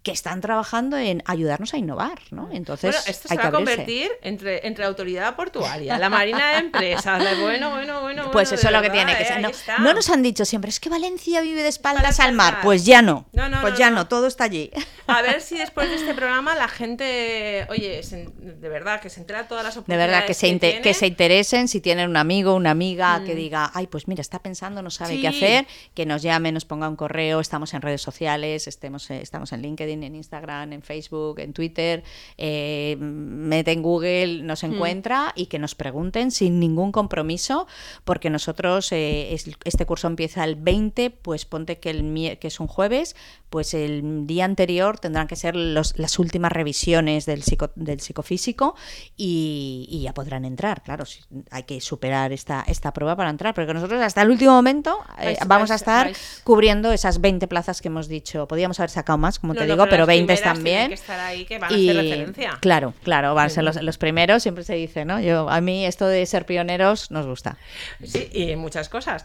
[0.03, 2.49] que están trabajando en ayudarnos a innovar, ¿no?
[2.53, 6.53] Entonces, bueno, esto se hay va que a convertir entre, entre autoridad portuaria, la marina
[6.53, 8.23] de empresas, bueno, bueno, bueno.
[8.33, 9.27] Pues bueno, eso es de lo que tiene que ¿eh?
[9.55, 9.81] ser.
[9.81, 12.59] No, nos han dicho siempre, es que Valencia vive de espaldas al mar.
[12.63, 13.27] Pues ya no.
[13.33, 14.09] No, no, pues ya no.
[14.09, 14.71] todo está allí.
[15.07, 19.21] A ver si después de este programa la gente, oye, se- de verdad, que se
[19.21, 20.81] entera de todas las De oportunidades verdad, que se, tiene.
[20.83, 24.41] que se interesen, si tienen un amigo, una amiga que diga, ay, pues mira, está
[24.41, 25.35] pensando, no sabe qué Mm.
[25.35, 29.53] Hacer, que nos llame, nos ponga un correo, estamos en redes sociales, estemos, eh, estamos
[29.53, 32.03] en LinkedIn, en Instagram, en Facebook, en Twitter,
[32.39, 37.67] eh, mete en Google, nos encuentra y que nos pregunten sin ningún compromiso,
[38.05, 42.61] porque nosotros, eh, es- este curso empieza el 20, pues ponte que, el, que es
[42.61, 43.17] un jueves,
[43.51, 48.75] pues el día anterior tendrán que ser los- las últimas revisiones del, psico, del psicofísico
[49.17, 50.83] y, y ya podrán entrar.
[50.83, 51.21] Claro, si-
[51.51, 55.37] hay que superar esta, esta prueba para entrar, porque nosotros hasta el último momento eh,
[55.39, 56.41] Vais- vamos a estar vais.
[56.45, 58.49] cubriendo esas 20 plazas que hemos dicho.
[58.49, 60.77] Podíamos haber sacado más, como te no, digo, pero las 20 primeras también.
[60.77, 62.59] tienen que estar ahí, que van a Y, hacer referencia.
[62.61, 65.21] Claro, claro, van a ser los, los primeros, siempre se dice, ¿no?
[65.21, 67.57] Yo, a mí esto de ser pioneros nos gusta.
[68.05, 69.25] Sí, y muchas cosas.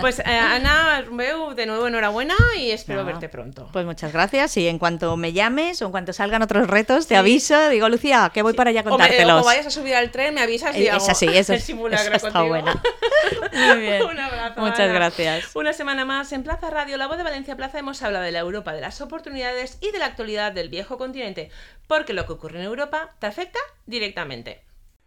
[0.00, 3.06] Pues eh, Ana Rumbeu, de nuevo enhorabuena y espero No.
[3.06, 3.68] verte pronto.
[3.72, 7.16] Pues muchas gracias y en cuanto me llames o en cuanto salgan otros retos, te
[7.16, 9.44] aviso, digo, Lucía, que voy para allá a O, me, o contártelos.
[9.44, 11.66] vayas a subir al tren, me avisas y Eh, hago esa sí, esa el sí,
[11.66, 12.48] simulacro está contigo.
[12.48, 12.82] buena.
[13.52, 14.02] Muy bien.
[14.02, 14.60] Un abrazo.
[14.60, 14.92] Muchas Ana.
[14.92, 15.54] gracias.
[15.54, 18.40] Una semana más en Plaza Radio, La Voz de Valencia Plaza, hemos hablado de la
[18.40, 21.50] Europa, de las oportunidades y de la actualidad del viejo continente,
[21.88, 24.62] porque lo que ocurre en Europa te afecta directamente.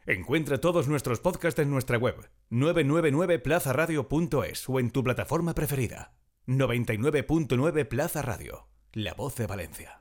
[0.05, 2.15] Encuentra todos nuestros podcasts en nuestra web
[2.49, 6.13] 999plazaradio.es o en tu plataforma preferida.
[6.47, 9.98] 99.9 Plaza Radio, la voz de Valencia.